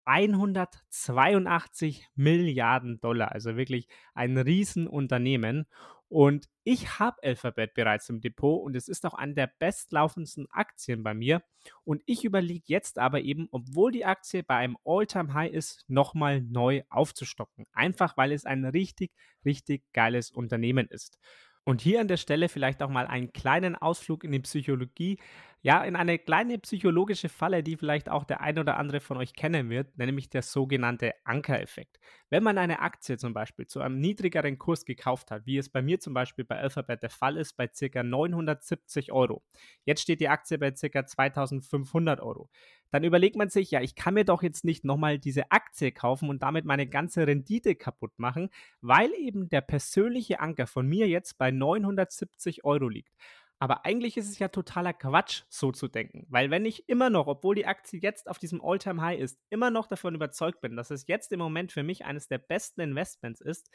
182 0.07 2.07
Milliarden 2.15 3.01
Dollar, 3.01 3.33
also 3.33 3.57
wirklich 3.57 3.89
ein 4.15 4.39
Riesenunternehmen. 4.39 5.67
Und 6.09 6.49
ich 6.63 7.01
habe 7.01 7.21
Alphabet 7.23 7.75
bereits 7.75 8.09
im 8.09 8.21
Depot 8.21 8.65
und 8.65 8.77
es 8.77 8.87
ist 8.87 9.05
auch 9.05 9.15
eine 9.15 9.35
der 9.35 9.51
bestlaufendsten 9.59 10.47
Aktien 10.51 11.03
bei 11.03 11.15
mir. 11.15 11.43
Und 11.83 12.03
ich 12.07 12.25
überlege 12.25 12.65
jetzt 12.67 12.99
aber 12.99 13.23
eben, 13.23 13.49
obwohl 13.51 13.91
die 13.91 14.05
Aktie 14.05 14.45
bei 14.45 14.57
einem 14.57 14.77
All-Time-High 14.85 15.53
ist, 15.53 15.85
nochmal 15.89 16.43
neu 16.43 16.83
aufzustocken. 16.89 17.67
Einfach 17.73 18.17
weil 18.17 18.31
es 18.31 18.47
ein 18.47 18.65
richtig, 18.65 19.13
richtig 19.45 19.83
geiles 19.93 20.31
Unternehmen 20.31 20.87
ist. 20.87 21.19
Und 21.65 21.81
hier 21.81 22.01
an 22.01 22.07
der 22.07 22.17
Stelle 22.17 22.49
vielleicht 22.49 22.81
auch 22.81 22.89
mal 22.89 23.09
einen 23.09 23.33
kleinen 23.33 23.75
Ausflug 23.75 24.23
in 24.23 24.31
die 24.31 24.39
Psychologie. 24.39 25.19
Ja, 25.63 25.83
in 25.83 25.97
eine 25.97 26.19
kleine 26.19 26.59
psychologische 26.59 27.29
Falle, 27.29 27.65
die 27.65 27.77
vielleicht 27.77 28.09
auch 28.09 28.23
der 28.23 28.41
ein 28.41 28.57
oder 28.59 28.77
andere 28.77 29.01
von 29.01 29.17
euch 29.17 29.35
kennen 29.35 29.69
wird, 29.69 29.99
nämlich 29.99 30.31
der 30.31 30.43
sogenannte 30.43 31.13
Ankereffekt. 31.25 31.99
Wenn 32.31 32.45
man 32.45 32.57
eine 32.57 32.79
Aktie 32.81 33.17
zum 33.19 33.33
Beispiel 33.35 33.67
zu 33.67 33.81
einem 33.81 33.99
niedrigeren 33.99 34.59
Kurs 34.59 34.85
gekauft 34.85 35.33
hat, 35.33 35.45
wie 35.45 35.57
es 35.59 35.69
bei 35.69 35.83
mir 35.83 35.99
zum 35.99 36.15
Beispiel 36.15 36.45
bei 36.45 36.57
Alphabet 36.59 37.03
der 37.03 37.11
Fall 37.11 37.37
ist, 37.37 37.57
bei 37.57 37.67
ca. 37.67 38.03
970 38.05 39.11
Euro. 39.11 39.43
Jetzt 39.85 40.03
steht 40.03 40.21
die 40.21 40.29
Aktie 40.29 40.57
bei 40.59 40.71
ca. 40.71 41.05
2500 41.05 42.21
Euro. 42.21 42.49
Dann 42.93 43.03
überlegt 43.03 43.35
man 43.35 43.49
sich, 43.49 43.73
ja, 43.73 43.81
ich 43.81 43.97
kann 43.97 44.15
mir 44.15 44.25
doch 44.25 44.45
jetzt 44.45 44.65
nicht 44.65 44.85
nochmal 44.85 45.19
diese 45.19 45.51
Aktie 45.51 45.91
kaufen 45.91 46.29
und 46.29 46.43
damit 46.43 46.65
meine 46.65 46.87
ganze 46.87 47.27
Rendite 47.27 47.75
kaputt 47.75 48.13
machen, 48.19 48.51
weil 48.81 49.13
eben 49.15 49.49
der 49.49 49.63
persönliche 49.63 50.39
Anker 50.39 50.69
von 50.69 50.87
mir 50.87 51.09
jetzt 51.09 51.39
bei 51.39 51.51
970 51.51 52.65
Euro 52.65 52.89
liegt. 52.89 53.13
Aber 53.59 53.87
eigentlich 53.87 54.17
ist 54.17 54.29
es 54.31 54.39
ja 54.39 54.49
totaler 54.49 54.93
Quatsch, 54.93 55.43
so 55.49 55.73
zu 55.73 55.89
denken. 55.89 56.27
Weil 56.29 56.51
wenn 56.51 56.67
ich 56.67 56.89
immer 56.89 57.09
noch, 57.09 57.27
obwohl 57.27 57.55
die 57.55 57.67
Aktie 57.67 58.01
jetzt 58.01 58.29
auf 58.29 58.39
diesem 58.39 58.63
All-Time-High 58.63 59.19
ist, 59.19 59.39
immer 59.49 59.71
noch 59.71 59.87
davon 59.87 60.15
überzeugt 60.15 60.61
bin, 60.61 60.77
dass 60.77 60.91
es 60.91 61.07
jetzt 61.07 61.33
im 61.33 61.39
Moment 61.39 61.73
für 61.73 61.83
mich 61.83 62.05
eines 62.05 62.29
der 62.29 62.39
besten 62.39 62.83
Investments 62.83 63.41
ist, 63.41 63.71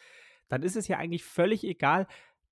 dann 0.50 0.64
ist 0.64 0.76
es 0.76 0.88
ja 0.88 0.98
eigentlich 0.98 1.24
völlig 1.24 1.64
egal, 1.64 2.08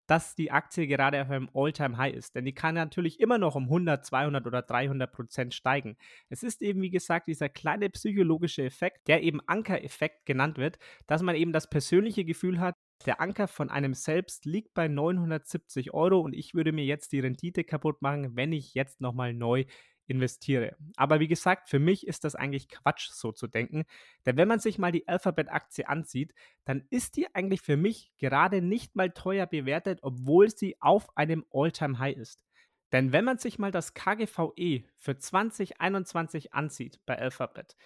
dass 0.09 0.33
die 0.33 0.49
Aktie 0.49 0.87
gerade 0.87 1.21
auf 1.21 1.29
einem 1.29 1.51
All-Time-High 1.53 2.15
ist. 2.15 2.33
Denn 2.33 2.43
die 2.43 2.55
kann 2.55 2.73
natürlich 2.73 3.19
immer 3.19 3.37
noch 3.37 3.53
um 3.53 3.65
100, 3.65 4.03
200 4.03 4.47
oder 4.47 4.63
300 4.63 5.11
Prozent 5.11 5.53
steigen. 5.53 5.97
Es 6.29 6.41
ist 6.41 6.63
eben, 6.63 6.81
wie 6.81 6.89
gesagt, 6.89 7.27
dieser 7.27 7.47
kleine 7.47 7.91
psychologische 7.91 8.63
Effekt, 8.63 9.07
der 9.07 9.21
eben 9.21 9.39
Anker-Effekt 9.45 10.25
genannt 10.25 10.57
wird, 10.57 10.79
dass 11.05 11.21
man 11.21 11.35
eben 11.35 11.53
das 11.53 11.69
persönliche 11.69 12.25
Gefühl 12.25 12.59
hat, 12.59 12.75
der 13.05 13.21
Anker 13.21 13.47
von 13.47 13.69
einem 13.69 13.93
selbst 13.93 14.45
liegt 14.45 14.73
bei 14.73 14.87
970 14.87 15.93
Euro 15.93 16.19
und 16.19 16.33
ich 16.33 16.53
würde 16.53 16.71
mir 16.71 16.85
jetzt 16.85 17.11
die 17.11 17.19
Rendite 17.19 17.63
kaputt 17.63 18.01
machen, 18.01 18.35
wenn 18.35 18.51
ich 18.51 18.73
jetzt 18.73 19.01
nochmal 19.01 19.33
neu 19.33 19.65
investiere. 20.09 20.75
Aber 20.97 21.19
wie 21.19 21.27
gesagt, 21.27 21.69
für 21.69 21.79
mich 21.79 22.07
ist 22.07 22.23
das 22.23 22.35
eigentlich 22.35 22.67
Quatsch, 22.67 23.09
so 23.11 23.31
zu 23.31 23.47
denken. 23.47 23.85
Denn 24.25 24.37
wenn 24.37 24.47
man 24.47 24.59
sich 24.59 24.79
mal 24.79 24.91
die 24.91 25.07
Alphabet-Aktie 25.07 25.87
ansieht, 25.87 26.33
dann 26.65 26.83
ist 26.89 27.15
die 27.15 27.33
eigentlich 27.33 27.61
für 27.61 27.77
mich 27.77 28.11
gerade 28.17 28.61
nicht 28.61 28.95
mal 28.95 29.11
teuer 29.11 29.45
bewertet, 29.45 29.99
obwohl 30.01 30.49
sie 30.49 30.75
auf 30.81 31.15
einem 31.15 31.45
All-Time-High 31.51 32.17
ist. 32.17 32.43
Denn 32.91 33.11
wenn 33.13 33.23
man 33.23 33.37
sich 33.37 33.59
mal 33.59 33.71
das 33.71 33.93
KGVE 33.93 34.83
für 34.97 35.17
2021 35.17 36.53
ansieht 36.53 36.99
bei 37.05 37.17
Alphabet, 37.19 37.77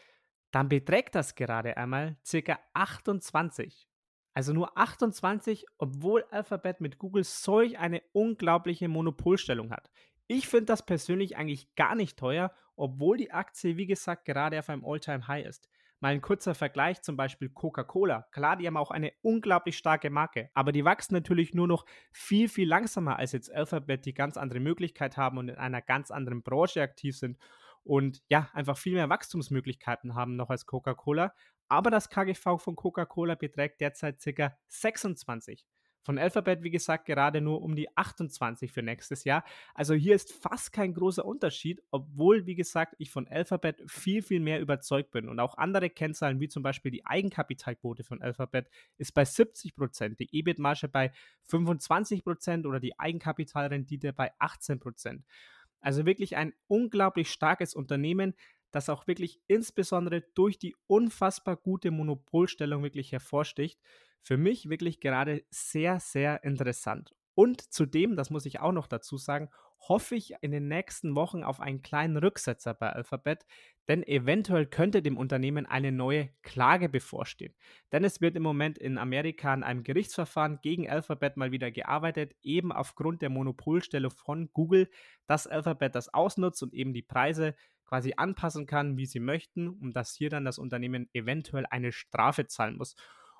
dann 0.52 0.70
beträgt 0.70 1.16
das 1.16 1.36
gerade 1.36 1.76
einmal 1.78 2.16
ca. 2.30 2.60
28. 2.74 3.90
Also 4.34 4.54
nur 4.54 4.78
28, 4.78 5.66
obwohl 5.78 6.24
Alphabet 6.32 6.82
mit 6.82 6.98
Google 6.98 7.24
solch 7.24 7.78
eine 7.78 8.02
unglaubliche 8.14 8.88
Monopolstellung 8.88 9.72
hat. 9.72 9.92
Ich 10.28 10.48
finde 10.48 10.66
das 10.66 10.86
persönlich 10.86 11.38
eigentlich 11.38 11.76
gar 11.76 11.96
nicht 11.96 12.18
teuer, 12.18 12.52
obwohl 12.76 13.18
die 13.18 13.32
Aktie, 13.32 13.78
wie 13.78 13.86
gesagt, 13.86 14.26
gerade 14.26 14.58
auf 14.58 14.70
einem 14.70 14.86
All-Time-High 14.86 15.46
ist. 15.46 15.70
Mal 16.00 16.14
ein 16.14 16.22
kurzer 16.22 16.56
Vergleich, 16.56 17.02
zum 17.02 17.16
Beispiel 17.16 17.50
Coca-Cola. 17.50 18.24
Klar, 18.32 18.58
die 18.58 18.68
haben 18.68 18.76
auch 18.76 18.92
eine 18.92 19.14
unglaublich 19.22 19.78
starke 19.78 20.10
Marke, 20.10 20.50
aber 20.54 20.72
die 20.72 20.84
wachsen 20.84 21.14
natürlich 21.14 21.54
nur 21.54 21.68
noch 21.68 21.86
viel, 22.12 22.50
viel 22.50 22.68
langsamer 22.68 23.18
als 23.18 23.32
jetzt 23.32 23.54
Alphabet, 23.54 24.06
die 24.06 24.14
ganz 24.14 24.36
andere 24.36 24.60
Möglichkeit 24.60 25.16
haben 25.16 25.38
und 25.38 25.48
in 25.48 25.56
einer 25.56 25.82
ganz 25.82 26.12
anderen 26.12 26.44
Branche 26.44 26.82
aktiv 26.82 27.18
sind 27.18 27.38
und 27.84 28.22
ja, 28.30 28.50
einfach 28.54 28.78
viel 28.78 28.94
mehr 28.94 29.10
Wachstumsmöglichkeiten 29.10 30.16
haben 30.16 30.36
noch 30.36 30.50
als 30.50 30.66
Coca-Cola. 30.66 31.34
Aber 31.68 31.92
das 31.92 32.10
KGV 32.10 32.58
von 32.60 32.76
Coca-Cola 32.76 33.36
beträgt 33.36 33.82
derzeit 33.82 34.22
ca. 34.24 34.58
26. 34.68 35.66
Von 36.04 36.18
Alphabet, 36.18 36.64
wie 36.64 36.70
gesagt, 36.70 37.06
gerade 37.06 37.40
nur 37.40 37.62
um 37.62 37.78
die 37.78 37.96
28 37.96 38.74
für 38.74 38.84
nächstes 38.84 39.24
Jahr. 39.24 39.46
Also 39.74 39.94
hier 39.94 40.16
ist 40.16 40.34
fast 40.34 40.74
kein 40.74 40.94
großer 40.94 41.24
Unterschied, 41.24 41.82
obwohl, 41.92 42.46
wie 42.46 42.56
gesagt, 42.56 42.96
ich 42.98 43.10
von 43.10 43.26
Alphabet 43.30 43.82
viel, 43.88 44.22
viel 44.22 44.42
mehr 44.42 44.60
überzeugt 44.60 45.12
bin. 45.12 45.30
Und 45.30 45.40
auch 45.40 45.58
andere 45.58 45.90
Kennzahlen, 45.90 46.42
wie 46.42 46.50
zum 46.50 46.62
Beispiel 46.62 46.92
die 46.92 47.06
Eigenkapitalquote 47.06 48.04
von 48.04 48.22
Alphabet, 48.22 48.70
ist 48.98 49.14
bei 49.14 49.24
70 49.24 49.78
Prozent, 49.78 50.20
die 50.20 50.28
EBIT-Marge 50.38 50.90
bei 50.90 51.14
25 51.44 52.26
Prozent 52.26 52.66
oder 52.66 52.82
die 52.82 53.00
Eigenkapitalrendite 53.00 54.12
bei 54.12 54.34
18 54.40 54.82
Prozent. 54.82 55.24
Also 55.84 56.06
wirklich 56.06 56.36
ein 56.36 56.54
unglaublich 56.68 57.32
starkes 57.32 57.76
Unternehmen, 57.76 58.34
das 58.72 58.90
auch 58.90 59.06
wirklich 59.08 59.40
insbesondere 59.48 60.22
durch 60.34 60.58
die 60.58 60.76
unfassbar 60.88 61.58
gute 61.58 61.92
Monopolstellung 61.92 62.82
wirklich 62.84 63.12
hervorsticht. 63.12 63.80
Für 64.24 64.38
mich 64.38 64.70
wirklich 64.70 65.00
gerade 65.00 65.44
sehr, 65.52 66.00
sehr 66.00 66.44
interessant. 66.44 67.14
Und 67.36 67.62
zudem, 67.62 68.16
das 68.16 68.30
muss 68.30 68.46
ich 68.46 68.60
auch 68.60 68.72
noch 68.72 68.88
dazu 68.88 69.18
sagen, 69.18 69.50
hoffe 69.90 70.16
ich 70.16 70.34
in 70.42 70.52
den 70.52 70.68
nächsten 70.68 71.16
Wochen 71.16 71.44
auf 71.44 71.60
einen 71.60 71.82
kleinen 71.82 72.18
Rücksetzer 72.18 72.74
bei 72.74 72.90
Alphabet, 72.92 73.46
denn 73.88 74.04
eventuell 74.04 74.66
könnte 74.66 75.02
dem 75.02 75.18
Unternehmen 75.18 75.66
eine 75.66 75.92
neue 75.92 76.30
Klage 76.42 76.88
bevorstehen. 76.88 77.54
Denn 77.92 78.04
es 78.04 78.22
wird 78.22 78.36
im 78.36 78.44
Moment 78.44 78.78
in 78.78 78.98
Amerika 78.98 79.52
an 79.52 79.64
einem 79.64 79.84
Gerichtsverfahren 79.84 80.60
gegen 80.62 80.90
Alphabet 80.90 81.36
mal 81.36 81.52
wieder 81.52 81.70
gearbeitet, 81.72 82.36
eben 82.42 82.72
aufgrund 82.72 83.22
der 83.22 83.30
Monopolstellung 83.30 84.12
von 84.12 84.50
Google, 84.54 84.90
dass 85.28 85.48
Alphabet 85.48 85.96
das 85.96 86.14
ausnutzt 86.14 86.64
und 86.64 86.74
eben 86.74 86.94
die 86.94 87.02
Preise 87.02 87.56
quasi 87.86 88.14
anpassen 88.16 88.66
kann, 88.66 88.98
wie 88.98 89.06
sie 89.06 89.20
möchten, 89.20 89.68
um 89.68 89.92
dass 89.94 90.16
hier 90.16 90.30
dann 90.30 90.46
das 90.46 90.58
Unternehmen 90.58 91.10
eventuell 91.14 91.66
eine 91.70 91.92
Strafe 91.92 92.48
zahlen 92.48 92.78
muss. 92.78 92.96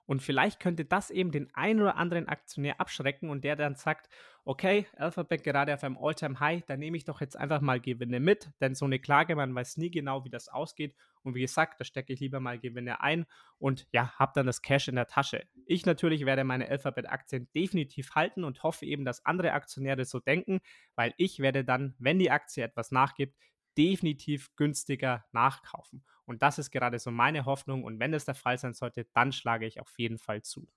Und 0.06 0.22
vielleicht 0.22 0.60
könnte 0.60 0.86
das 0.86 1.10
eben 1.10 1.32
den 1.32 1.54
einen 1.56 1.82
oder 1.82 1.96
anderen 1.96 2.28
Aktionär 2.28 2.80
abschrecken 2.82 3.30
und 3.30 3.44
der 3.44 3.56
dann 3.56 3.76
sagt, 3.76 4.10
okay, 4.46 4.86
Alphabet 4.98 5.44
gerade 5.44 5.74
auf 5.74 5.84
einem 5.84 5.98
All-Time-High, 5.98 6.66
da 6.66 6.76
nehme 6.76 6.98
ich 6.98 7.06
doch 7.06 7.22
jetzt 7.22 7.38
einfach 7.38 7.62
mal 7.62 7.80
Gewinne 7.80 8.20
mit, 8.20 8.52
denn 8.60 8.76
so 8.76 8.86
eine 8.86 9.00
Klage, 9.00 9.36
man 9.36 9.56
weiß 9.56 9.78
nie 9.78 9.90
genau, 9.90 10.26
wie 10.26 10.30
das 10.30 10.50
ausgeht. 10.50 10.96
Und 11.22 11.36
wie 11.36 11.42
gesagt, 11.42 11.80
da 11.80 11.86
stecke 11.86 12.12
ich 12.12 12.20
lieber 12.20 12.42
mal 12.42 12.60
Gewinne 12.60 13.00
ein 13.00 13.26
und 13.58 13.88
ja, 13.94 14.12
habe 14.20 14.34
dann 14.36 14.46
das 14.46 14.62
Cash 14.62 14.90
in 14.90 14.96
der 14.96 15.08
Tasche. 15.08 15.48
Ich 15.66 15.86
natürlich 15.86 16.26
werde 16.26 16.44
meine 16.44 16.68
Alphabet-Aktien 16.68 17.48
definitiv 17.56 18.12
halten 18.16 18.44
und 18.44 18.64
hoffe 18.64 18.86
eben, 18.86 19.06
dass 19.06 19.26
andere 19.26 19.54
Aktionäre 19.54 20.04
so 20.04 20.20
denken, 20.20 20.60
weil 20.96 21.14
ich 21.16 21.40
werde 21.40 21.64
dann, 21.64 21.96
wenn 21.98 22.20
die 22.20 22.32
Aktie 22.32 22.64
etwas 22.64 22.92
nachgibt, 22.92 23.38
definitiv 23.78 24.56
günstiger 24.56 25.26
nachkaufen. 25.32 26.04
Und 26.26 26.42
das 26.42 26.60
ist 26.60 26.72
gerade 26.72 27.00
so 27.00 27.12
meine 27.12 27.46
Hoffnung. 27.46 27.84
Und 27.84 28.00
wenn 28.00 28.12
das 28.12 28.26
der 28.26 28.36
Fall 28.36 28.58
sein 28.58 28.74
sollte, 28.74 29.06
dann 29.14 29.32
schlage 29.32 29.66
ich 29.66 29.80
auf 29.80 29.94
jeden 29.98 30.18
Fall 30.18 30.42
zu. 30.42 30.68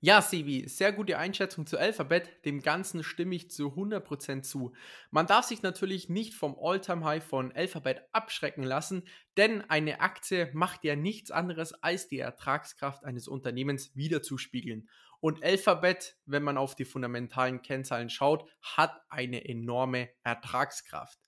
Ja, 0.00 0.20
Sebi, 0.20 0.68
sehr 0.68 0.92
gute 0.92 1.16
Einschätzung 1.18 1.66
zu 1.66 1.78
Alphabet. 1.78 2.44
Dem 2.44 2.60
Ganzen 2.60 3.02
stimme 3.02 3.34
ich 3.34 3.50
zu 3.50 3.74
100% 3.74 4.42
zu. 4.42 4.74
Man 5.10 5.26
darf 5.26 5.46
sich 5.46 5.62
natürlich 5.62 6.10
nicht 6.10 6.34
vom 6.34 6.56
All-Time-High 6.60 7.24
von 7.24 7.52
Alphabet 7.52 8.02
abschrecken 8.12 8.64
lassen, 8.64 9.04
denn 9.38 9.62
eine 9.70 10.00
Aktie 10.00 10.50
macht 10.52 10.84
ja 10.84 10.94
nichts 10.94 11.30
anderes 11.30 11.72
als 11.82 12.06
die 12.06 12.18
Ertragskraft 12.18 13.02
eines 13.04 13.28
Unternehmens 13.28 13.96
wiederzuspiegeln. 13.96 14.90
Und 15.20 15.42
Alphabet, 15.42 16.18
wenn 16.26 16.42
man 16.42 16.58
auf 16.58 16.74
die 16.74 16.84
fundamentalen 16.84 17.62
Kennzahlen 17.62 18.10
schaut, 18.10 18.46
hat 18.60 19.00
eine 19.08 19.48
enorme 19.48 20.10
Ertragskraft 20.22 21.18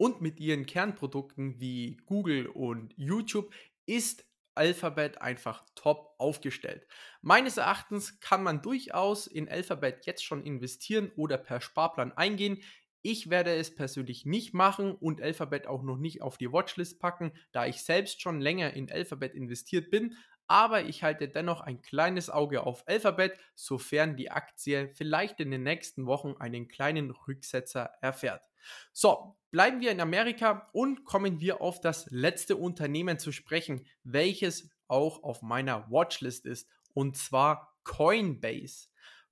und 0.00 0.22
mit 0.22 0.40
ihren 0.40 0.64
Kernprodukten 0.64 1.60
wie 1.60 1.98
Google 2.06 2.46
und 2.46 2.94
YouTube 2.96 3.52
ist 3.84 4.24
Alphabet 4.54 5.20
einfach 5.20 5.66
top 5.74 6.14
aufgestellt. 6.16 6.86
Meines 7.20 7.58
Erachtens 7.58 8.18
kann 8.18 8.42
man 8.42 8.62
durchaus 8.62 9.26
in 9.26 9.46
Alphabet 9.46 10.06
jetzt 10.06 10.24
schon 10.24 10.42
investieren 10.42 11.12
oder 11.16 11.36
per 11.36 11.60
Sparplan 11.60 12.12
eingehen. 12.12 12.62
Ich 13.02 13.28
werde 13.28 13.54
es 13.54 13.74
persönlich 13.74 14.24
nicht 14.24 14.54
machen 14.54 14.94
und 14.94 15.20
Alphabet 15.20 15.66
auch 15.66 15.82
noch 15.82 15.98
nicht 15.98 16.22
auf 16.22 16.38
die 16.38 16.50
Watchlist 16.50 16.98
packen, 16.98 17.32
da 17.52 17.66
ich 17.66 17.82
selbst 17.82 18.22
schon 18.22 18.40
länger 18.40 18.72
in 18.72 18.90
Alphabet 18.90 19.34
investiert 19.34 19.90
bin. 19.90 20.16
Aber 20.46 20.82
ich 20.82 21.02
halte 21.02 21.28
dennoch 21.28 21.60
ein 21.60 21.82
kleines 21.82 22.30
Auge 22.30 22.62
auf 22.62 22.88
Alphabet, 22.88 23.38
sofern 23.54 24.16
die 24.16 24.30
Aktie 24.30 24.88
vielleicht 24.94 25.40
in 25.40 25.50
den 25.50 25.62
nächsten 25.62 26.06
Wochen 26.06 26.36
einen 26.38 26.68
kleinen 26.68 27.10
Rücksetzer 27.10 27.90
erfährt. 28.00 28.49
So, 28.92 29.36
bleiben 29.50 29.80
wir 29.80 29.90
in 29.90 30.00
Amerika 30.00 30.68
und 30.72 31.04
kommen 31.04 31.40
wir 31.40 31.60
auf 31.60 31.80
das 31.80 32.06
letzte 32.10 32.56
Unternehmen 32.56 33.18
zu 33.18 33.32
sprechen, 33.32 33.86
welches 34.04 34.70
auch 34.88 35.22
auf 35.22 35.42
meiner 35.42 35.90
Watchlist 35.90 36.46
ist, 36.46 36.68
und 36.94 37.16
zwar 37.16 37.74
Coinbase. 37.84 38.88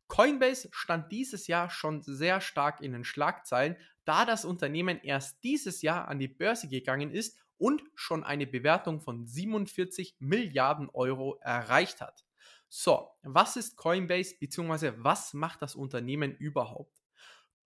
Coinbase 0.06 0.68
stand 0.72 1.12
dieses 1.12 1.46
Jahr 1.46 1.68
schon 1.70 2.02
sehr 2.02 2.40
stark 2.40 2.80
in 2.80 2.92
den 2.92 3.04
Schlagzeilen, 3.04 3.76
da 4.04 4.24
das 4.24 4.44
Unternehmen 4.44 5.00
erst 5.02 5.44
dieses 5.44 5.82
Jahr 5.82 6.08
an 6.08 6.18
die 6.18 6.28
Börse 6.28 6.68
gegangen 6.68 7.10
ist 7.10 7.38
und 7.58 7.82
schon 7.94 8.24
eine 8.24 8.46
Bewertung 8.46 9.00
von 9.00 9.26
47 9.26 10.16
Milliarden 10.18 10.88
Euro 10.90 11.38
erreicht 11.42 12.00
hat. 12.00 12.24
So, 12.68 13.10
was 13.22 13.56
ist 13.56 13.76
Coinbase 13.76 14.36
bzw. 14.38 14.92
was 14.96 15.34
macht 15.34 15.62
das 15.62 15.74
Unternehmen 15.74 16.34
überhaupt? 16.34 16.97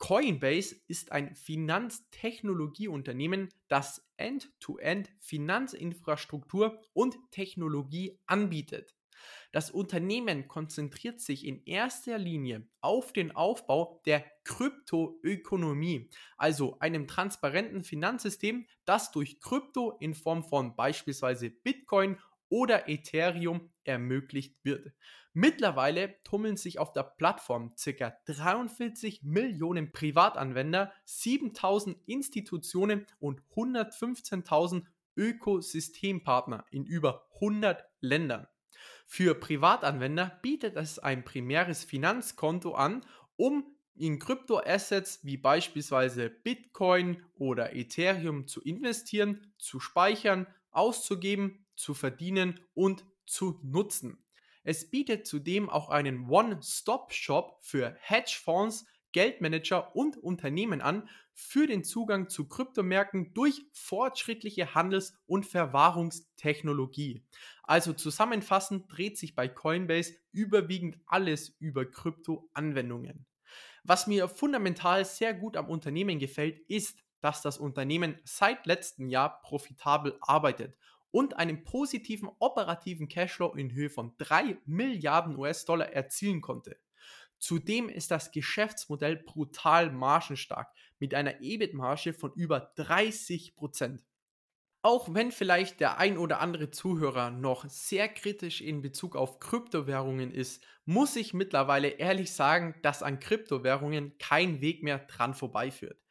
Coinbase 0.02 0.76
ist 0.88 1.12
ein 1.12 1.34
Finanztechnologieunternehmen, 1.36 3.50
das 3.68 4.04
End-to-End 4.16 5.08
-End 5.08 5.12
Finanzinfrastruktur 5.20 6.82
und 6.92 7.16
Technologie 7.30 8.18
anbietet. 8.26 8.96
Das 9.52 9.70
Unternehmen 9.70 10.48
konzentriert 10.48 11.20
sich 11.20 11.46
in 11.46 11.64
erster 11.66 12.18
Linie 12.18 12.66
auf 12.80 13.12
den 13.12 13.36
Aufbau 13.36 14.02
der 14.04 14.24
Kryptoökonomie, 14.42 16.10
also 16.36 16.80
einem 16.80 17.06
transparenten 17.06 17.84
Finanzsystem, 17.84 18.66
das 18.84 19.12
durch 19.12 19.40
Krypto 19.40 19.98
in 20.00 20.14
Form 20.14 20.42
von 20.42 20.74
beispielsweise 20.74 21.48
Bitcoin 21.48 22.18
oder 22.48 22.88
Ethereum 22.88 23.71
ermöglicht 23.84 24.56
wird. 24.64 24.92
Mittlerweile 25.34 26.22
tummeln 26.24 26.56
sich 26.56 26.78
auf 26.78 26.92
der 26.92 27.04
Plattform 27.04 27.74
ca. 27.82 28.12
43 28.26 29.22
Millionen 29.22 29.92
Privatanwender, 29.92 30.92
7000 31.04 31.96
Institutionen 32.06 33.06
und 33.18 33.40
115.000 33.56 34.84
Ökosystempartner 35.16 36.64
in 36.70 36.84
über 36.84 37.28
100 37.34 37.84
Ländern. 38.00 38.46
Für 39.06 39.34
Privatanwender 39.34 40.38
bietet 40.42 40.76
es 40.76 40.98
ein 40.98 41.24
primäres 41.24 41.84
Finanzkonto 41.84 42.74
an, 42.74 43.04
um 43.36 43.64
in 43.94 44.18
Kryptoassets 44.18 45.24
wie 45.24 45.36
beispielsweise 45.36 46.30
Bitcoin 46.30 47.22
oder 47.34 47.74
Ethereum 47.74 48.46
zu 48.46 48.62
investieren, 48.62 49.52
zu 49.58 49.80
speichern, 49.80 50.46
auszugeben, 50.70 51.66
zu 51.76 51.94
verdienen 51.94 52.60
und 52.74 53.04
zu 53.26 53.60
nutzen. 53.62 54.24
Es 54.64 54.90
bietet 54.90 55.26
zudem 55.26 55.68
auch 55.68 55.88
einen 55.88 56.28
One-Stop-Shop 56.28 57.58
für 57.62 57.96
Hedgefonds, 58.00 58.86
Geldmanager 59.12 59.94
und 59.94 60.16
Unternehmen 60.16 60.80
an 60.80 61.08
für 61.34 61.66
den 61.66 61.84
Zugang 61.84 62.28
zu 62.28 62.48
Kryptomärkten 62.48 63.34
durch 63.34 63.62
fortschrittliche 63.72 64.74
Handels- 64.74 65.14
und 65.26 65.46
Verwahrungstechnologie. 65.46 67.24
Also 67.62 67.92
zusammenfassend 67.92 68.90
dreht 68.90 69.18
sich 69.18 69.34
bei 69.34 69.48
Coinbase 69.48 70.14
überwiegend 70.32 70.98
alles 71.06 71.48
über 71.58 71.84
Kryptoanwendungen. 71.84 73.26
Was 73.84 74.06
mir 74.06 74.28
fundamental 74.28 75.04
sehr 75.04 75.34
gut 75.34 75.56
am 75.56 75.68
Unternehmen 75.68 76.18
gefällt, 76.18 76.60
ist, 76.68 76.98
dass 77.20 77.42
das 77.42 77.58
Unternehmen 77.58 78.18
seit 78.24 78.66
letztem 78.66 79.08
Jahr 79.08 79.40
profitabel 79.42 80.16
arbeitet 80.20 80.76
und 81.12 81.36
einen 81.36 81.62
positiven 81.62 82.28
operativen 82.40 83.06
Cashflow 83.08 83.54
in 83.54 83.72
Höhe 83.72 83.90
von 83.90 84.16
3 84.18 84.58
Milliarden 84.66 85.36
US-Dollar 85.38 85.92
erzielen 85.92 86.40
konnte. 86.40 86.76
Zudem 87.38 87.88
ist 87.88 88.10
das 88.10 88.30
Geschäftsmodell 88.30 89.16
brutal 89.16 89.90
margenstark 89.90 90.72
mit 90.98 91.14
einer 91.14 91.40
EBIT-Marge 91.40 92.12
von 92.12 92.32
über 92.34 92.72
30% 92.76 94.00
Auch 94.82 95.14
wenn 95.14 95.32
vielleicht 95.32 95.80
der 95.80 95.98
ein 95.98 96.18
oder 96.18 96.40
andere 96.40 96.70
Zuhörer 96.70 97.30
noch 97.30 97.68
sehr 97.68 98.08
kritisch 98.08 98.60
in 98.60 98.80
Bezug 98.82 99.16
auf 99.16 99.40
Kryptowährungen 99.40 100.32
ist, 100.32 100.64
muss 100.84 101.16
ich 101.16 101.34
mittlerweile 101.34 101.88
ehrlich 101.88 102.32
sagen, 102.32 102.74
dass 102.82 103.02
an 103.02 103.20
Kryptowährungen 103.20 104.18
kein 104.18 104.60
Weg 104.60 104.82
mehr 104.82 104.98
dran 105.00 105.34
vorbeiführt. 105.34 106.01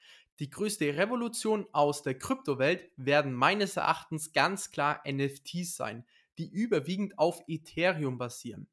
Die 0.41 0.49
größte 0.49 0.97
Revolution 0.97 1.67
aus 1.71 2.01
der 2.01 2.17
Kryptowelt 2.17 2.89
werden 2.97 3.31
meines 3.31 3.77
Erachtens 3.77 4.33
ganz 4.33 4.71
klar 4.71 4.99
NFTs 5.07 5.75
sein, 5.75 6.03
die 6.39 6.49
überwiegend 6.49 7.19
auf 7.19 7.43
Ethereum 7.45 8.17
basieren. 8.17 8.67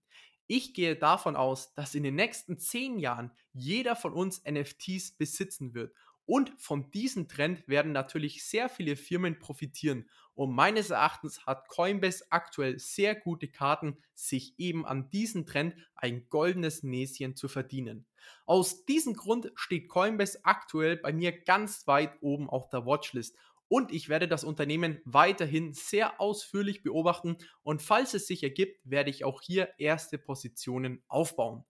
Ich 0.47 0.73
gehe 0.73 0.97
davon 0.97 1.37
aus, 1.37 1.75
dass 1.75 1.95
in 1.95 2.05
den 2.05 2.15
nächsten 2.15 2.57
zehn 2.57 2.99
Jahren 2.99 3.33
jeder 3.53 3.97
von 3.97 4.15
uns 4.15 4.43
NFTs 4.51 5.19
besitzen 5.19 5.75
wird. 5.75 5.95
Und 6.29 6.53
von 6.59 6.91
diesem 6.91 7.27
Trend 7.27 7.67
werden 7.69 7.93
natürlich 7.93 8.45
sehr 8.45 8.69
viele 8.69 8.97
Firmen 8.97 9.39
profitieren. 9.39 10.11
Und 10.35 10.55
meines 10.55 10.91
Erachtens 10.91 11.47
hat 11.47 11.69
Coinbase 11.69 12.27
aktuell 12.29 12.79
sehr 12.79 13.15
gute 13.15 13.49
Karten, 13.49 13.97
sich 14.13 14.53
eben 14.59 14.85
an 14.85 15.09
diesem 15.09 15.47
Trend 15.47 15.75
ein 15.95 16.29
goldenes 16.29 16.83
Näschen 16.83 17.35
zu 17.35 17.49
verdienen. 17.49 18.05
Aus 18.45 18.85
diesem 18.85 19.15
Grund 19.15 19.51
steht 19.55 19.89
Coinbase 19.89 20.41
aktuell 20.43 20.99
bei 20.99 21.15
mir 21.15 21.33
ganz 21.33 21.87
weit 21.87 22.13
oben 22.21 22.51
auf 22.51 22.69
der 22.69 22.85
Watchlist 22.85 23.35
und 23.69 23.91
ich 23.91 24.11
werde 24.11 24.29
das 24.29 24.45
Unternehmen 24.45 25.01
weiterhin 25.07 25.73
sehr 25.73 26.21
ausführlich 26.21 26.83
beobachten 26.83 27.39
und 27.63 27.81
falls 27.81 28.13
es 28.13 28.27
sich 28.27 28.43
ergibt, 28.43 28.83
werde 28.85 29.09
ich 29.09 29.25
auch 29.25 29.41
hier 29.41 29.71
erste 29.79 30.19
Positionen 30.19 31.03
aufbauen. 31.09 31.65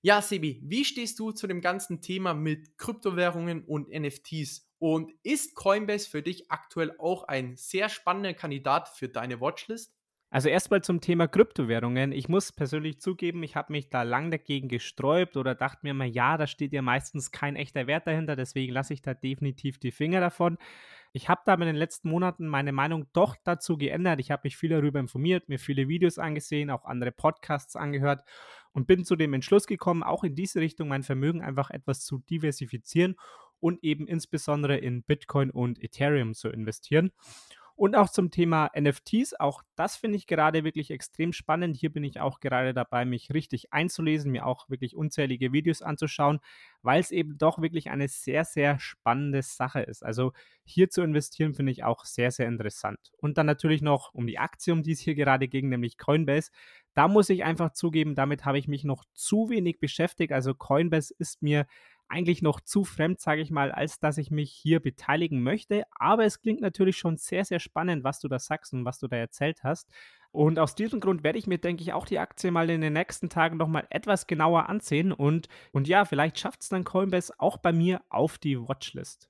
Ja, 0.00 0.22
Sebi, 0.22 0.60
wie 0.62 0.84
stehst 0.84 1.18
du 1.18 1.32
zu 1.32 1.48
dem 1.48 1.60
ganzen 1.60 2.00
Thema 2.00 2.32
mit 2.32 2.78
Kryptowährungen 2.78 3.64
und 3.64 3.88
NFTs? 3.88 4.70
Und 4.78 5.12
ist 5.24 5.56
Coinbase 5.56 6.08
für 6.08 6.22
dich 6.22 6.52
aktuell 6.52 6.94
auch 6.98 7.24
ein 7.24 7.56
sehr 7.56 7.88
spannender 7.88 8.32
Kandidat 8.32 8.88
für 8.88 9.08
deine 9.08 9.40
Watchlist? 9.40 9.98
Also 10.30 10.50
erstmal 10.50 10.82
zum 10.82 11.00
Thema 11.00 11.26
Kryptowährungen. 11.26 12.12
Ich 12.12 12.28
muss 12.28 12.52
persönlich 12.52 13.00
zugeben, 13.00 13.42
ich 13.42 13.56
habe 13.56 13.72
mich 13.72 13.88
da 13.88 14.02
lang 14.02 14.30
dagegen 14.30 14.68
gesträubt 14.68 15.36
oder 15.36 15.56
dachte 15.56 15.80
mir 15.82 15.94
mal, 15.94 16.06
ja, 16.06 16.36
da 16.36 16.46
steht 16.46 16.74
ja 16.74 16.82
meistens 16.82 17.32
kein 17.32 17.56
echter 17.56 17.86
Wert 17.88 18.06
dahinter, 18.06 18.36
deswegen 18.36 18.72
lasse 18.72 18.92
ich 18.92 19.00
da 19.02 19.14
definitiv 19.14 19.78
die 19.78 19.90
Finger 19.90 20.20
davon. 20.20 20.58
Ich 21.12 21.30
habe 21.30 21.40
da 21.46 21.54
in 21.54 21.60
den 21.62 21.76
letzten 21.76 22.10
Monaten 22.10 22.46
meine 22.46 22.72
Meinung 22.72 23.06
doch 23.14 23.36
dazu 23.42 23.78
geändert. 23.78 24.20
Ich 24.20 24.30
habe 24.30 24.42
mich 24.44 24.58
viel 24.58 24.68
darüber 24.70 25.00
informiert, 25.00 25.48
mir 25.48 25.58
viele 25.58 25.88
Videos 25.88 26.18
angesehen, 26.18 26.70
auch 26.70 26.84
andere 26.84 27.10
Podcasts 27.10 27.74
angehört 27.74 28.22
und 28.78 28.86
bin 28.86 29.04
zu 29.04 29.16
dem 29.16 29.34
Entschluss 29.34 29.66
gekommen, 29.66 30.04
auch 30.04 30.22
in 30.22 30.36
diese 30.36 30.60
Richtung 30.60 30.86
mein 30.86 31.02
Vermögen 31.02 31.42
einfach 31.42 31.70
etwas 31.70 32.04
zu 32.04 32.18
diversifizieren 32.30 33.16
und 33.58 33.82
eben 33.82 34.06
insbesondere 34.06 34.76
in 34.78 35.02
Bitcoin 35.02 35.50
und 35.50 35.82
Ethereum 35.82 36.32
zu 36.32 36.48
investieren. 36.48 37.10
Und 37.78 37.94
auch 37.94 38.08
zum 38.08 38.32
Thema 38.32 38.72
NFTs, 38.74 39.34
auch 39.34 39.62
das 39.76 39.94
finde 39.94 40.16
ich 40.16 40.26
gerade 40.26 40.64
wirklich 40.64 40.90
extrem 40.90 41.32
spannend. 41.32 41.76
Hier 41.76 41.92
bin 41.92 42.02
ich 42.02 42.18
auch 42.18 42.40
gerade 42.40 42.74
dabei, 42.74 43.04
mich 43.04 43.32
richtig 43.32 43.72
einzulesen, 43.72 44.32
mir 44.32 44.46
auch 44.46 44.68
wirklich 44.68 44.96
unzählige 44.96 45.52
Videos 45.52 45.80
anzuschauen, 45.80 46.40
weil 46.82 46.98
es 46.98 47.12
eben 47.12 47.38
doch 47.38 47.62
wirklich 47.62 47.88
eine 47.88 48.08
sehr, 48.08 48.44
sehr 48.44 48.80
spannende 48.80 49.42
Sache 49.42 49.80
ist. 49.80 50.04
Also 50.04 50.32
hier 50.64 50.90
zu 50.90 51.02
investieren 51.02 51.54
finde 51.54 51.70
ich 51.70 51.84
auch 51.84 52.04
sehr, 52.04 52.32
sehr 52.32 52.48
interessant. 52.48 53.12
Und 53.16 53.38
dann 53.38 53.46
natürlich 53.46 53.80
noch 53.80 54.12
um 54.12 54.26
die 54.26 54.40
Aktie, 54.40 54.72
um 54.72 54.82
die 54.82 54.90
es 54.90 54.98
hier 54.98 55.14
gerade 55.14 55.46
ging, 55.46 55.68
nämlich 55.68 55.98
Coinbase. 55.98 56.50
Da 56.94 57.06
muss 57.06 57.30
ich 57.30 57.44
einfach 57.44 57.74
zugeben, 57.74 58.16
damit 58.16 58.44
habe 58.44 58.58
ich 58.58 58.66
mich 58.66 58.82
noch 58.82 59.04
zu 59.14 59.50
wenig 59.50 59.78
beschäftigt. 59.78 60.32
Also 60.32 60.52
Coinbase 60.52 61.14
ist 61.16 61.42
mir 61.42 61.64
eigentlich 62.08 62.42
noch 62.42 62.60
zu 62.60 62.84
fremd, 62.84 63.20
sage 63.20 63.40
ich 63.42 63.50
mal, 63.50 63.72
als 63.72 64.00
dass 64.00 64.18
ich 64.18 64.30
mich 64.30 64.52
hier 64.52 64.80
beteiligen 64.80 65.42
möchte. 65.42 65.84
Aber 65.90 66.24
es 66.24 66.40
klingt 66.40 66.60
natürlich 66.60 66.96
schon 66.96 67.16
sehr, 67.16 67.44
sehr 67.44 67.60
spannend, 67.60 68.04
was 68.04 68.20
du 68.20 68.28
da 68.28 68.38
sagst 68.38 68.72
und 68.72 68.84
was 68.84 68.98
du 68.98 69.08
da 69.08 69.16
erzählt 69.16 69.62
hast. 69.64 69.90
Und 70.30 70.58
aus 70.58 70.74
diesem 70.74 71.00
Grund 71.00 71.22
werde 71.22 71.38
ich 71.38 71.46
mir, 71.46 71.58
denke 71.58 71.82
ich, 71.82 71.92
auch 71.92 72.06
die 72.06 72.18
Aktie 72.18 72.50
mal 72.50 72.68
in 72.70 72.80
den 72.80 72.92
nächsten 72.92 73.28
Tagen 73.28 73.56
nochmal 73.56 73.86
etwas 73.90 74.26
genauer 74.26 74.68
ansehen. 74.68 75.12
Und, 75.12 75.48
und 75.72 75.88
ja, 75.88 76.04
vielleicht 76.04 76.38
schafft 76.38 76.62
es 76.62 76.68
dann 76.68 76.84
Coinbase 76.84 77.32
auch 77.38 77.56
bei 77.56 77.72
mir 77.72 78.02
auf 78.08 78.38
die 78.38 78.58
Watchlist. 78.58 79.28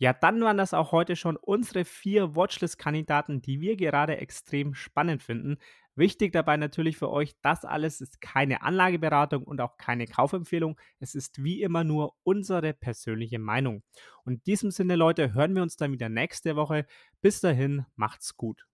Ja, 0.00 0.12
dann 0.12 0.40
waren 0.42 0.58
das 0.58 0.74
auch 0.74 0.92
heute 0.92 1.16
schon 1.16 1.36
unsere 1.36 1.84
vier 1.84 2.36
Watchlist-Kandidaten, 2.36 3.42
die 3.42 3.60
wir 3.60 3.76
gerade 3.76 4.18
extrem 4.18 4.74
spannend 4.74 5.24
finden. 5.24 5.58
Wichtig 5.98 6.32
dabei 6.32 6.56
natürlich 6.56 6.96
für 6.96 7.10
euch, 7.10 7.34
das 7.42 7.64
alles 7.64 8.00
ist 8.00 8.20
keine 8.20 8.62
Anlageberatung 8.62 9.42
und 9.42 9.60
auch 9.60 9.76
keine 9.78 10.06
Kaufempfehlung. 10.06 10.78
Es 11.00 11.16
ist 11.16 11.42
wie 11.42 11.60
immer 11.60 11.82
nur 11.82 12.14
unsere 12.22 12.72
persönliche 12.72 13.40
Meinung. 13.40 13.82
Und 14.24 14.34
in 14.34 14.42
diesem 14.44 14.70
Sinne, 14.70 14.94
Leute, 14.94 15.34
hören 15.34 15.56
wir 15.56 15.62
uns 15.62 15.76
dann 15.76 15.90
wieder 15.90 16.08
nächste 16.08 16.54
Woche. 16.54 16.86
Bis 17.20 17.40
dahin, 17.40 17.84
macht's 17.96 18.36
gut. 18.36 18.64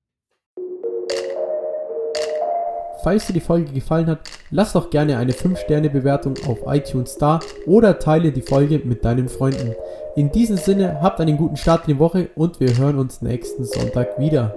Falls 3.02 3.26
dir 3.26 3.32
die 3.32 3.40
Folge 3.40 3.72
gefallen 3.72 4.06
hat, 4.06 4.28
lass 4.50 4.74
doch 4.74 4.90
gerne 4.90 5.16
eine 5.16 5.32
5-Sterne-Bewertung 5.32 6.34
auf 6.46 6.58
iTunes 6.66 7.16
da 7.16 7.40
oder 7.64 7.98
teile 7.98 8.32
die 8.32 8.42
Folge 8.42 8.80
mit 8.80 9.02
deinen 9.02 9.30
Freunden. 9.30 9.74
In 10.14 10.30
diesem 10.30 10.58
Sinne, 10.58 11.00
habt 11.00 11.22
einen 11.22 11.38
guten 11.38 11.56
Start 11.56 11.88
in 11.88 11.94
die 11.94 12.00
Woche 12.00 12.28
und 12.34 12.60
wir 12.60 12.76
hören 12.76 12.98
uns 12.98 13.22
nächsten 13.22 13.64
Sonntag 13.64 14.18
wieder. 14.18 14.54